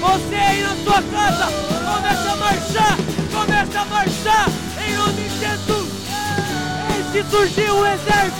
Você 0.00 0.34
aí 0.36 0.62
na 0.62 0.76
sua 0.76 1.02
casa, 1.02 1.46
começa 1.96 2.30
a 2.30 2.36
marchar, 2.36 2.96
começa 3.32 3.80
a 3.80 3.84
marchar 3.86 4.48
em 4.86 4.94
nome 4.94 5.22
de 5.22 5.38
Jesus. 5.40 5.88
E 6.96 7.12
se 7.12 7.30
surgiu 7.30 7.74
o 7.74 7.86
exército 7.86 8.37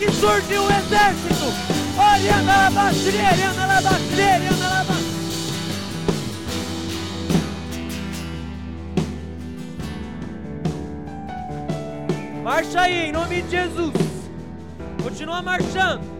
que 0.00 0.10
surgiu 0.12 0.62
o 0.64 0.72
exército. 0.72 1.52
Olha 1.98 2.42
na 2.42 2.70
labatreira, 2.70 3.52
na 3.54 3.66
labatreira, 3.66 4.50
na 4.58 4.68
labatreira. 4.68 5.10
Marcha 12.42 12.80
aí, 12.80 13.08
em 13.08 13.12
nome 13.12 13.42
de 13.42 13.50
Jesus. 13.50 13.92
Continua 15.02 15.42
marchando. 15.42 16.19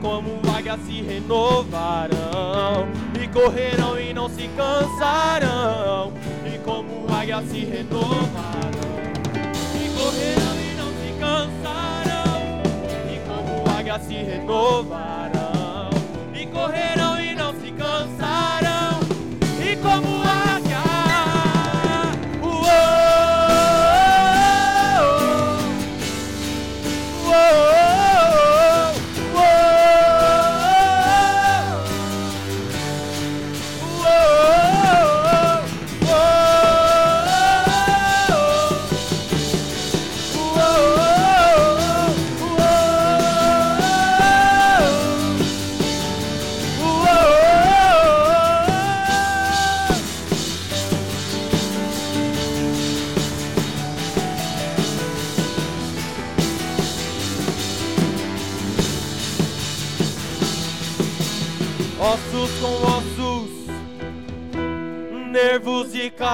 E 0.00 0.02
como 0.02 0.40
águias 0.56 0.80
se 0.86 1.02
renovarão. 1.02 2.88
E 3.22 3.28
correrão 3.28 4.00
e 4.00 4.14
não 4.14 4.30
se 4.30 4.48
cansarão. 4.56 6.14
E 6.46 6.58
como 6.60 7.06
águias 7.14 7.44
se 7.44 7.66
renovarão. 7.66 8.80
E 9.74 9.90
correrão 9.90 10.56
e 10.58 10.74
não 10.74 10.90
se 10.96 11.12
cansarão. 11.20 12.40
E 13.12 13.18
como 13.28 13.78
águias 13.78 14.02
se 14.04 14.14
renovarão. 14.14 15.90
E 16.32 16.46
correrão 16.46 17.19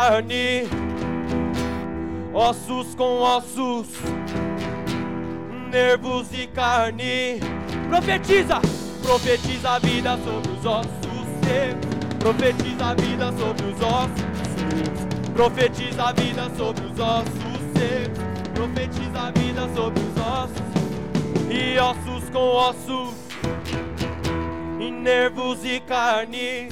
carne. 0.06 0.68
Ossos 2.32 2.94
com 2.94 3.18
ossos, 3.20 3.88
nervos 5.70 6.28
e 6.32 6.46
carne. 6.46 7.40
Profetiza, 7.88 8.60
profetiza 9.02 9.70
a 9.70 9.78
vida 9.78 10.16
sobre 10.18 10.52
os 10.52 10.64
ossos 10.64 11.26
secos. 11.44 11.96
Profetiza 12.18 12.86
a 12.86 12.94
vida 12.94 13.32
sobre 13.32 13.66
os 13.66 13.80
ossos 13.80 14.26
secos. 14.54 15.32
Profetiza 15.34 16.02
a 16.04 16.12
vida 16.12 16.50
sobre 16.56 16.86
os 16.86 17.00
ossos 17.00 17.60
secos. 17.74 18.26
Profetiza 18.54 19.20
a 19.20 19.30
vida 19.30 19.68
sobre 19.74 20.02
os 20.02 20.16
ossos 20.16 20.66
e 21.50 21.78
ossos 21.78 22.30
com 22.30 22.38
ossos 22.38 23.14
e 24.80 24.90
nervos 24.90 25.64
e 25.64 25.80
carne, 25.80 26.68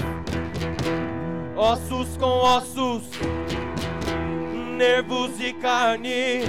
ossos 1.56 2.16
com 2.16 2.26
ossos, 2.26 3.02
nervos 4.76 5.40
e 5.40 5.52
carne. 5.54 6.42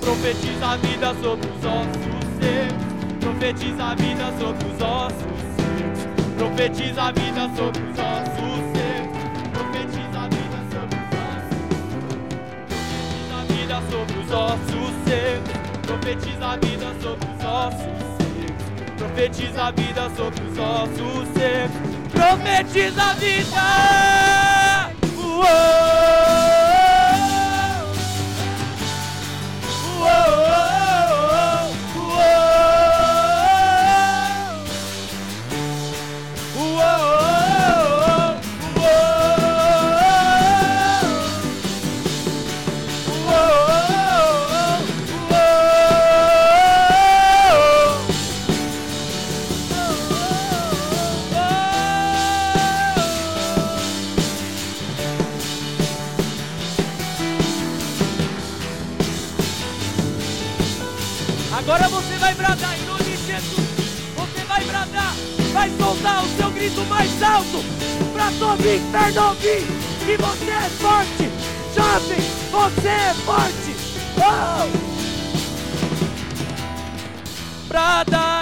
Profetiza 0.00 0.66
a 0.66 0.76
vida 0.76 1.14
sobre 1.22 1.48
os 1.48 1.64
ossos 1.64 2.24
secos, 2.40 2.84
profetiza 3.20 3.84
a 3.84 3.94
vida 3.94 4.32
sobre 4.38 4.66
os 4.66 4.80
ossos 4.80 5.40
secos, 5.54 6.06
profetiza 6.36 7.02
a 7.02 7.12
vida 7.12 7.50
sobre 7.56 7.82
os 7.82 7.98
ossos 7.98 8.62
secos, 8.72 9.22
profetiza 9.52 10.18
a 10.18 10.28
vida 10.28 10.58
sobre 10.70 10.98
os 10.98 11.16
ossos, 11.22 11.62
profetiza 13.28 13.36
a 13.36 13.46
vida 13.46 13.76
sobre 13.90 14.16
os 14.16 14.30
ossos 14.32 14.82
profetiza 16.02 16.46
a 16.46 16.56
vida 16.56 16.94
sobre 17.00 17.28
os 17.30 17.44
ossos 17.44 17.80
secos, 18.18 18.96
profetiza 18.96 19.62
a 19.62 19.70
vida 19.70 20.10
sobre 20.16 20.44
os 20.44 20.58
ossos 20.58 21.28
secos, 21.34 21.91
profetiza 22.12 23.02
a 23.02 23.14
vida. 23.14 24.90
Uou! 25.16 26.21
Soltar 65.92 66.24
o 66.24 66.28
seu 66.36 66.50
grito 66.50 66.80
mais 66.86 67.22
alto 67.22 67.62
para 68.12 68.30
todo 68.38 68.60
inferno 68.60 69.28
ouvir 69.28 69.62
que 70.06 70.16
você 70.16 70.50
é 70.50 70.70
forte. 70.70 71.30
Jovem, 71.74 72.20
você 72.50 72.88
é 72.88 73.14
forte. 73.24 73.76
Oh! 74.16 74.68
Brada 77.68 78.41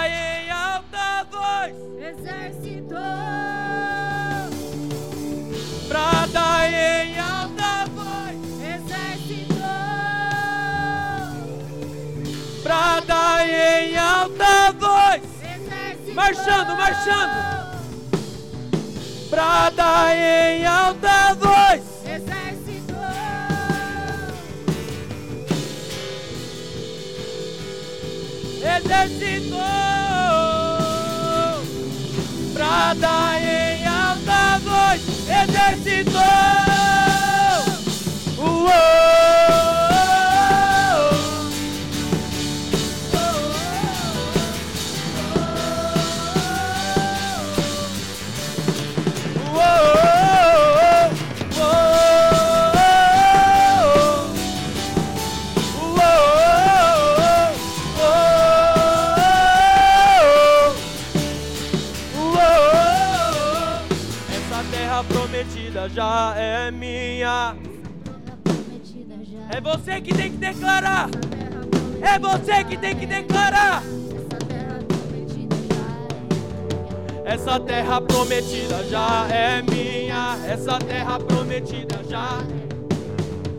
Marchando, 16.13 16.75
marchando. 16.75 17.61
Brada 19.29 20.15
em 20.15 20.65
alta 20.65 21.33
voz. 21.35 21.81
Exército, 22.05 22.95
Exército. 28.61 29.57
Brada 32.53 33.39
em 33.39 33.87
alta 33.87 34.59
voz. 34.59 35.01
Exército. 35.29 36.17
Uou. 38.37 39.10
É 66.37 66.71
minha. 66.71 67.55
É 69.49 69.59
você 69.59 69.99
que 69.99 70.13
tem 70.13 70.31
que 70.31 70.37
declarar. 70.37 71.09
É 72.01 72.19
você 72.19 72.63
que 72.63 72.77
tem 72.77 72.95
que 72.95 73.05
declarar. 73.05 73.83
Essa 77.25 77.59
terra 77.59 78.01
prometida 78.01 78.83
já 78.89 79.27
é 79.29 79.61
minha. 79.61 80.37
Essa 80.47 80.77
terra 80.79 81.19
prometida 81.19 81.99
já. 82.09 82.39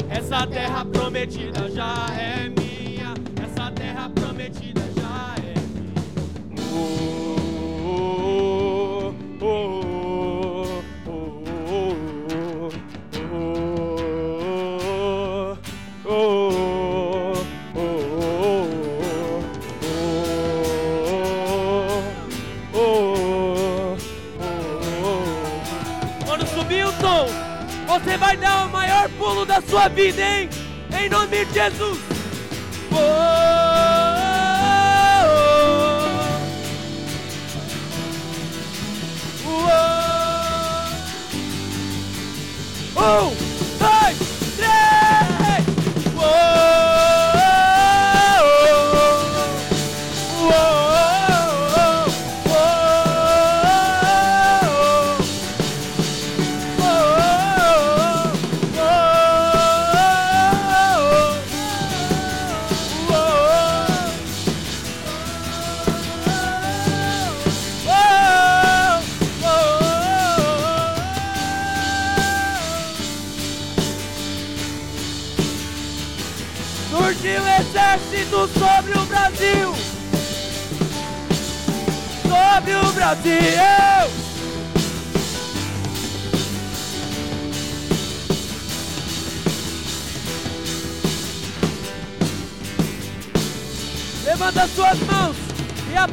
Essa 0.08 0.46
terra 0.46 0.84
prometida 0.84 1.70
já 1.70 2.06
é 2.16 2.48
minha. 2.48 3.14
Essa 3.44 3.70
terra 3.70 4.08
prometida 4.10 4.71
vida, 29.93 30.22
hein? 30.22 30.49
Em 30.99 31.09
nome 31.09 31.45
de 31.45 31.55
Jesus. 31.55 32.01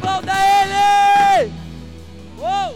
Aplauda 0.09 0.33
ele! 0.59 1.53
Uou! 2.37 2.75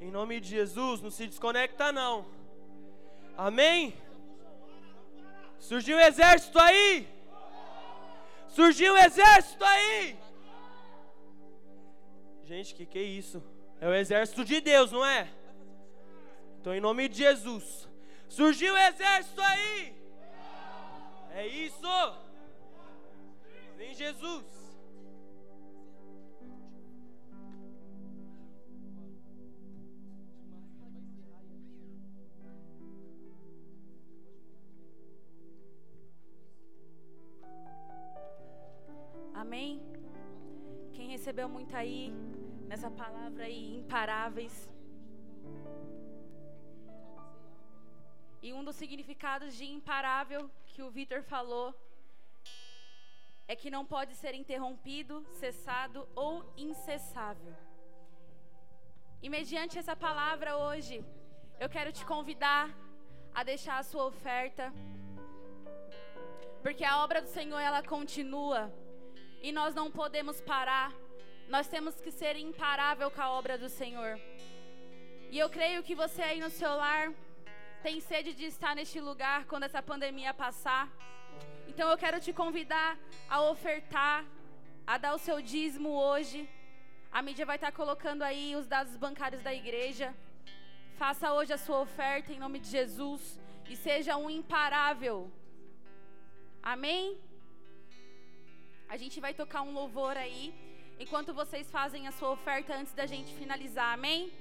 Em 0.00 0.10
nome 0.10 0.40
de 0.40 0.48
Jesus, 0.48 1.02
não 1.02 1.10
se 1.10 1.26
desconecta 1.26 1.92
não. 1.92 2.26
Amém? 3.36 3.94
Surgiu 5.58 5.96
um 5.98 6.00
exército 6.00 6.58
aí? 6.58 7.06
Surgiu 8.48 8.94
um 8.94 8.96
exército 8.96 9.64
aí? 9.64 10.16
Gente, 12.44 12.74
que 12.74 12.86
que 12.86 12.98
é 12.98 13.02
isso? 13.02 13.42
É 13.80 13.88
o 13.88 13.94
exército 13.94 14.44
de 14.44 14.60
Deus, 14.60 14.90
não 14.90 15.04
é? 15.06 15.28
Então, 16.60 16.74
em 16.74 16.80
nome 16.80 17.08
de 17.08 17.18
Jesus, 17.18 17.88
surgiu 18.28 18.74
um 18.74 18.78
exército 18.78 19.40
aí? 19.40 19.94
É 21.34 21.46
isso? 21.46 21.80
Vem 23.76 23.94
Jesus. 23.94 24.44
Amém? 39.32 39.80
Quem 40.92 41.08
recebeu 41.10 41.48
muito 41.48 41.74
aí, 41.76 42.12
nessa 42.68 42.90
palavra 42.90 43.44
aí, 43.44 43.78
imparáveis. 43.78 44.54
E 48.42 48.52
um 48.52 48.62
dos 48.62 48.76
significados 48.76 49.54
de 49.56 49.64
imparável 49.64 50.50
que 50.66 50.82
o 50.82 50.90
Vitor 50.90 51.22
falou 51.22 51.74
é 53.48 53.56
que 53.56 53.70
não 53.70 53.84
pode 53.94 54.14
ser 54.14 54.34
interrompido, 54.34 55.14
cessado 55.40 56.06
ou 56.14 56.32
incessável. 56.56 57.56
E 59.22 59.30
mediante 59.30 59.78
essa 59.78 59.96
palavra 59.96 60.58
hoje, 60.58 61.02
eu 61.58 61.68
quero 61.70 61.90
te 61.90 62.04
convidar 62.04 62.68
a 63.34 63.42
deixar 63.42 63.78
a 63.78 63.82
sua 63.82 64.04
oferta, 64.04 64.72
porque 66.62 66.84
a 66.84 67.02
obra 67.02 67.22
do 67.22 67.28
Senhor 67.28 67.58
ela 67.58 67.82
continua 67.82 68.70
e 69.42 69.50
nós 69.50 69.74
não 69.74 69.90
podemos 69.90 70.40
parar. 70.42 70.92
Nós 71.48 71.66
temos 71.66 71.94
que 72.04 72.10
ser 72.10 72.36
imparável 72.36 73.10
com 73.10 73.22
a 73.22 73.30
obra 73.30 73.56
do 73.56 73.70
Senhor. 73.70 74.20
E 75.30 75.38
eu 75.38 75.48
creio 75.48 75.82
que 75.82 75.94
você 75.94 76.20
aí 76.20 76.40
no 76.40 76.50
seu 76.50 76.68
lar 76.76 77.10
tem 77.82 78.00
sede 78.00 78.34
de 78.34 78.44
estar 78.44 78.74
neste 78.76 79.00
lugar 79.00 79.46
quando 79.46 79.62
essa 79.62 79.82
pandemia 79.82 80.34
passar. 80.34 80.84
Então 81.66 81.88
eu 81.90 81.96
quero 81.96 82.20
te 82.20 82.34
convidar 82.34 82.98
a 83.30 83.40
ofertar, 83.40 84.26
a 84.86 84.98
dar 84.98 85.14
o 85.14 85.18
seu 85.26 85.40
dízimo 85.40 85.88
hoje. 85.88 86.46
A 87.10 87.22
mídia 87.22 87.46
vai 87.46 87.56
estar 87.56 87.72
colocando 87.72 88.22
aí 88.22 88.54
os 88.54 88.66
dados 88.66 88.94
bancários 88.96 89.42
da 89.42 89.54
igreja. 89.54 90.14
Faça 90.98 91.32
hoje 91.32 91.54
a 91.54 91.58
sua 91.58 91.80
oferta 91.80 92.30
em 92.30 92.38
nome 92.38 92.58
de 92.58 92.68
Jesus 92.68 93.40
e 93.70 93.74
seja 93.74 94.18
um 94.18 94.28
imparável. 94.28 95.32
Amém? 96.62 97.18
A 98.86 98.98
gente 98.98 99.18
vai 99.18 99.32
tocar 99.32 99.62
um 99.62 99.72
louvor 99.72 100.14
aí, 100.14 100.67
enquanto 100.98 101.32
vocês 101.32 101.70
fazem 101.70 102.06
a 102.06 102.12
sua 102.12 102.30
oferta 102.30 102.74
antes 102.74 102.92
da 102.92 103.06
gente 103.06 103.32
finalizar, 103.34 103.94
amém? 103.94 104.32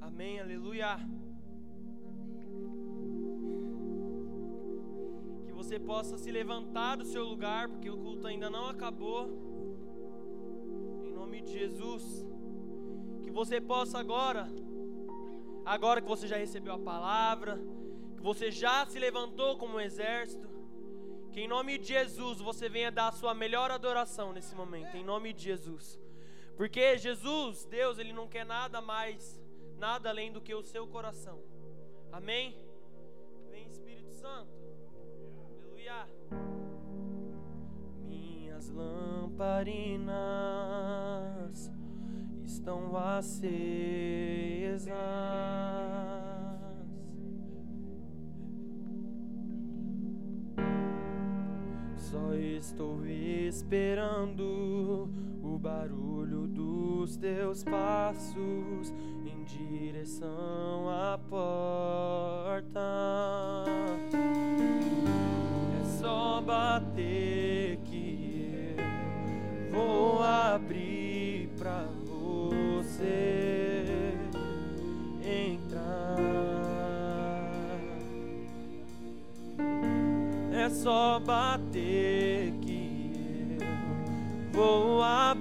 Amém, 0.00 0.40
aleluia. 0.40 1.29
Você 5.70 5.78
possa 5.78 6.18
se 6.18 6.32
levantar 6.32 6.96
do 6.96 7.04
seu 7.04 7.22
lugar, 7.22 7.68
porque 7.68 7.88
o 7.88 7.96
culto 7.96 8.26
ainda 8.26 8.50
não 8.50 8.66
acabou. 8.66 9.28
Em 11.04 11.12
nome 11.12 11.42
de 11.42 11.52
Jesus. 11.52 12.26
Que 13.22 13.30
você 13.30 13.60
possa 13.60 13.96
agora, 13.96 14.48
agora 15.64 16.02
que 16.02 16.08
você 16.08 16.26
já 16.26 16.36
recebeu 16.36 16.72
a 16.72 16.78
palavra, 16.80 17.56
que 18.16 18.20
você 18.20 18.50
já 18.50 18.84
se 18.84 18.98
levantou 18.98 19.56
como 19.58 19.76
um 19.76 19.80
exército, 19.80 20.48
que 21.30 21.42
em 21.42 21.46
nome 21.46 21.78
de 21.78 21.86
Jesus 21.86 22.40
você 22.40 22.68
venha 22.68 22.90
dar 22.90 23.06
a 23.06 23.12
sua 23.12 23.32
melhor 23.32 23.70
adoração 23.70 24.32
nesse 24.32 24.56
momento, 24.56 24.96
em 24.96 25.04
nome 25.04 25.32
de 25.32 25.44
Jesus. 25.44 26.00
Porque 26.56 26.98
Jesus, 26.98 27.64
Deus, 27.66 27.96
Ele 27.96 28.12
não 28.12 28.26
quer 28.26 28.44
nada 28.44 28.80
mais, 28.80 29.40
nada 29.78 30.08
além 30.08 30.32
do 30.32 30.40
que 30.40 30.52
o 30.52 30.64
seu 30.64 30.84
coração. 30.88 31.40
Amém? 32.10 32.58
Vem 33.52 33.68
Espírito 33.68 34.10
Santo. 34.14 34.59
Lamparinas 38.74 40.10
estão 42.44 42.96
acesas. 42.96 43.40
Só 51.96 52.34
estou 52.34 53.06
esperando 53.06 55.08
o 55.42 55.58
barulho 55.58 56.46
dos 56.48 57.16
teus 57.16 57.62
passos 57.62 58.92
em 59.24 59.44
direção 59.44 60.88
à 60.88 61.18
porta. 61.28 62.80
É 65.80 65.84
só 65.84 66.40
bater 66.40 67.29
abrir 70.54 71.48
pra 71.58 71.86
você 72.06 74.14
entrar. 75.22 76.16
É 80.52 80.68
só 80.68 81.18
bater 81.20 82.52
que 82.60 83.58
eu 83.60 84.52
vou 84.52 85.02
abrir 85.02 85.39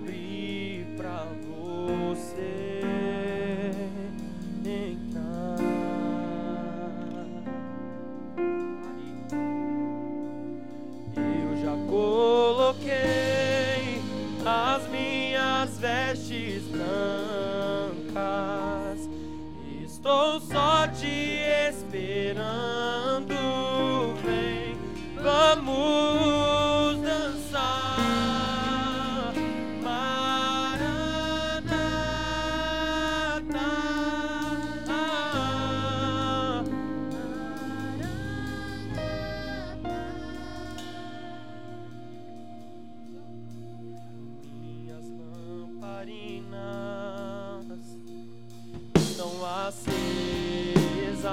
acesas. 49.70 51.30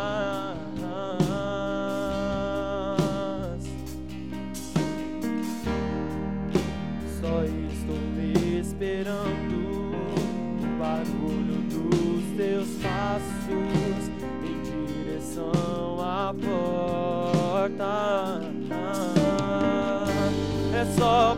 Só 7.18 7.44
estou 7.44 8.04
esperando 8.60 9.56
o 10.60 10.66
barulho 10.78 11.58
dos 11.70 12.24
teus 12.36 12.68
passos 12.82 14.02
em 14.44 14.56
direção 14.92 15.98
à 16.00 16.34
porta. 16.34 17.94
É 20.74 20.84
só 20.98 21.35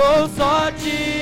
Estou 0.00 0.28
só 0.30 0.72
te 0.72 1.19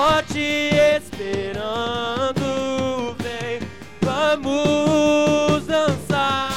só 0.00 0.22
te 0.22 0.70
esperando. 0.96 2.44
Vem, 3.18 3.60
vamos 4.00 5.66
dançar. 5.66 6.50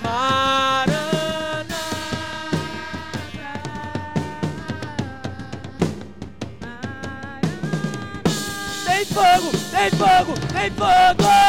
Maranata. 0.00 0.94
Tem 8.86 9.04
fogo, 9.06 9.50
tem 9.72 9.90
fogo, 9.90 10.34
tem 10.52 10.70
fogo. 10.70 11.39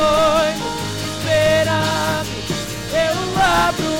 sonho 0.00 0.66
esperado 1.18 2.28
eu 2.92 3.16
abro. 3.38 3.94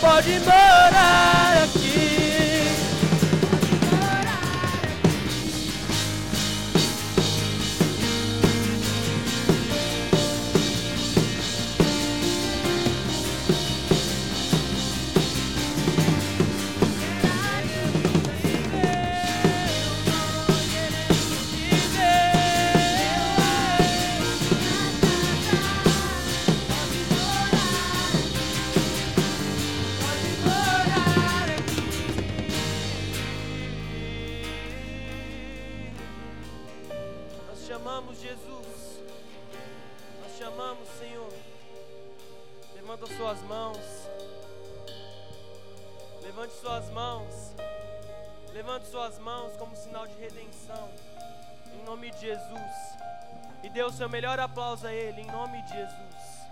Pode 0.00 0.38
morar. 0.40 1.41
Levante 48.72 48.88
suas 48.88 49.18
mãos 49.18 49.54
como 49.58 49.76
sinal 49.76 50.06
de 50.06 50.14
redenção. 50.14 50.88
Em 51.74 51.84
nome 51.84 52.10
de 52.10 52.20
Jesus. 52.20 52.72
E 53.62 53.68
dê 53.68 53.82
o 53.82 53.90
seu 53.90 54.08
melhor 54.08 54.40
aplauso 54.40 54.86
a 54.86 54.94
Ele. 54.94 55.20
Em 55.20 55.26
nome 55.26 55.60
de 55.60 55.72
Jesus. 55.74 56.46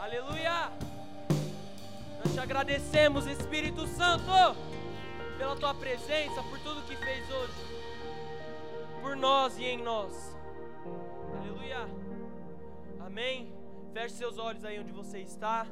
Aleluia. 0.00 0.72
Nós 2.18 2.34
te 2.34 2.40
agradecemos, 2.40 3.28
Espírito 3.28 3.86
Santo, 3.86 4.24
pela 5.38 5.54
tua 5.54 5.72
presença, 5.72 6.42
por 6.42 6.58
tudo 6.58 6.84
que 6.88 6.96
fez 6.96 7.30
hoje. 7.30 7.54
Por 9.00 9.14
nós 9.14 9.56
e 9.56 9.62
em 9.62 9.80
nós. 9.80 10.36
Aleluia. 11.38 11.86
Amém. 12.98 13.54
Feche 13.92 14.16
seus 14.16 14.38
olhos 14.38 14.64
aí 14.64 14.80
onde 14.80 14.90
você 14.90 15.20
está. 15.20 15.68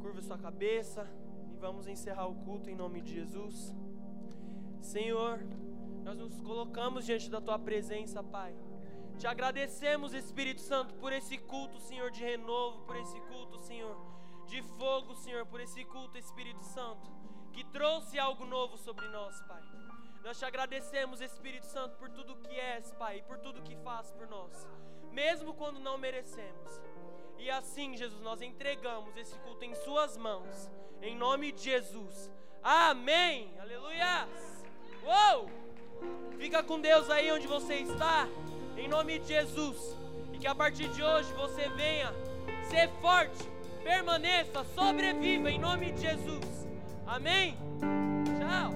Curva 0.00 0.22
sua 0.22 0.38
cabeça. 0.38 1.04
E 1.52 1.56
vamos 1.56 1.88
encerrar 1.88 2.28
o 2.28 2.36
culto 2.36 2.70
em 2.70 2.76
nome 2.76 3.00
de 3.00 3.12
Jesus. 3.12 3.81
Senhor, 4.82 5.40
nós 6.04 6.18
nos 6.18 6.40
colocamos 6.40 7.06
diante 7.06 7.30
da 7.30 7.40
tua 7.40 7.58
presença, 7.58 8.22
Pai. 8.22 8.54
Te 9.18 9.26
agradecemos, 9.26 10.12
Espírito 10.12 10.60
Santo, 10.60 10.94
por 10.94 11.12
esse 11.12 11.38
culto, 11.38 11.78
Senhor, 11.80 12.10
de 12.10 12.22
renovo, 12.22 12.82
por 12.82 12.96
esse 12.96 13.20
culto, 13.20 13.58
Senhor, 13.58 13.96
de 14.46 14.62
fogo, 14.62 15.14
Senhor, 15.14 15.46
por 15.46 15.60
esse 15.60 15.84
culto, 15.84 16.18
Espírito 16.18 16.64
Santo, 16.64 17.10
que 17.52 17.64
trouxe 17.64 18.18
algo 18.18 18.44
novo 18.44 18.76
sobre 18.76 19.06
nós, 19.08 19.40
Pai. 19.42 19.62
Nós 20.24 20.38
te 20.38 20.44
agradecemos, 20.44 21.20
Espírito 21.20 21.66
Santo, 21.66 21.96
por 21.96 22.08
tudo 22.10 22.36
que 22.36 22.54
és, 22.54 22.92
Pai, 22.92 23.18
e 23.18 23.22
por 23.22 23.38
tudo 23.38 23.62
que 23.62 23.76
faz 23.76 24.10
por 24.10 24.26
nós, 24.28 24.66
mesmo 25.10 25.54
quando 25.54 25.78
não 25.80 25.96
merecemos. 25.98 26.80
E 27.38 27.50
assim, 27.50 27.96
Jesus, 27.96 28.20
nós 28.22 28.40
entregamos 28.40 29.16
esse 29.16 29.38
culto 29.40 29.64
em 29.64 29.74
Suas 29.74 30.16
mãos, 30.16 30.70
em 31.00 31.16
nome 31.16 31.52
de 31.52 31.62
Jesus. 31.62 32.30
Amém. 32.62 33.52
Aleluia. 33.58 34.28
Uou! 35.04 35.48
Fica 36.38 36.62
com 36.62 36.80
Deus 36.80 37.08
aí 37.10 37.30
onde 37.30 37.46
você 37.46 37.74
está, 37.74 38.28
em 38.76 38.88
nome 38.88 39.18
de 39.18 39.28
Jesus. 39.28 39.96
E 40.32 40.38
que 40.38 40.46
a 40.46 40.54
partir 40.54 40.88
de 40.88 41.02
hoje 41.02 41.32
você 41.34 41.68
venha 41.70 42.12
ser 42.68 42.88
forte, 43.00 43.48
permaneça, 43.82 44.64
sobreviva 44.74 45.50
em 45.50 45.58
nome 45.58 45.92
de 45.92 46.02
Jesus. 46.02 46.66
Amém? 47.06 47.56
Tchau. 48.38 48.72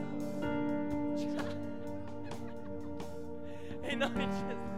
Tchau. 1.16 1.56
Em 3.88 3.96
nome 3.96 4.26
de 4.26 4.34
Jesus. 4.34 4.75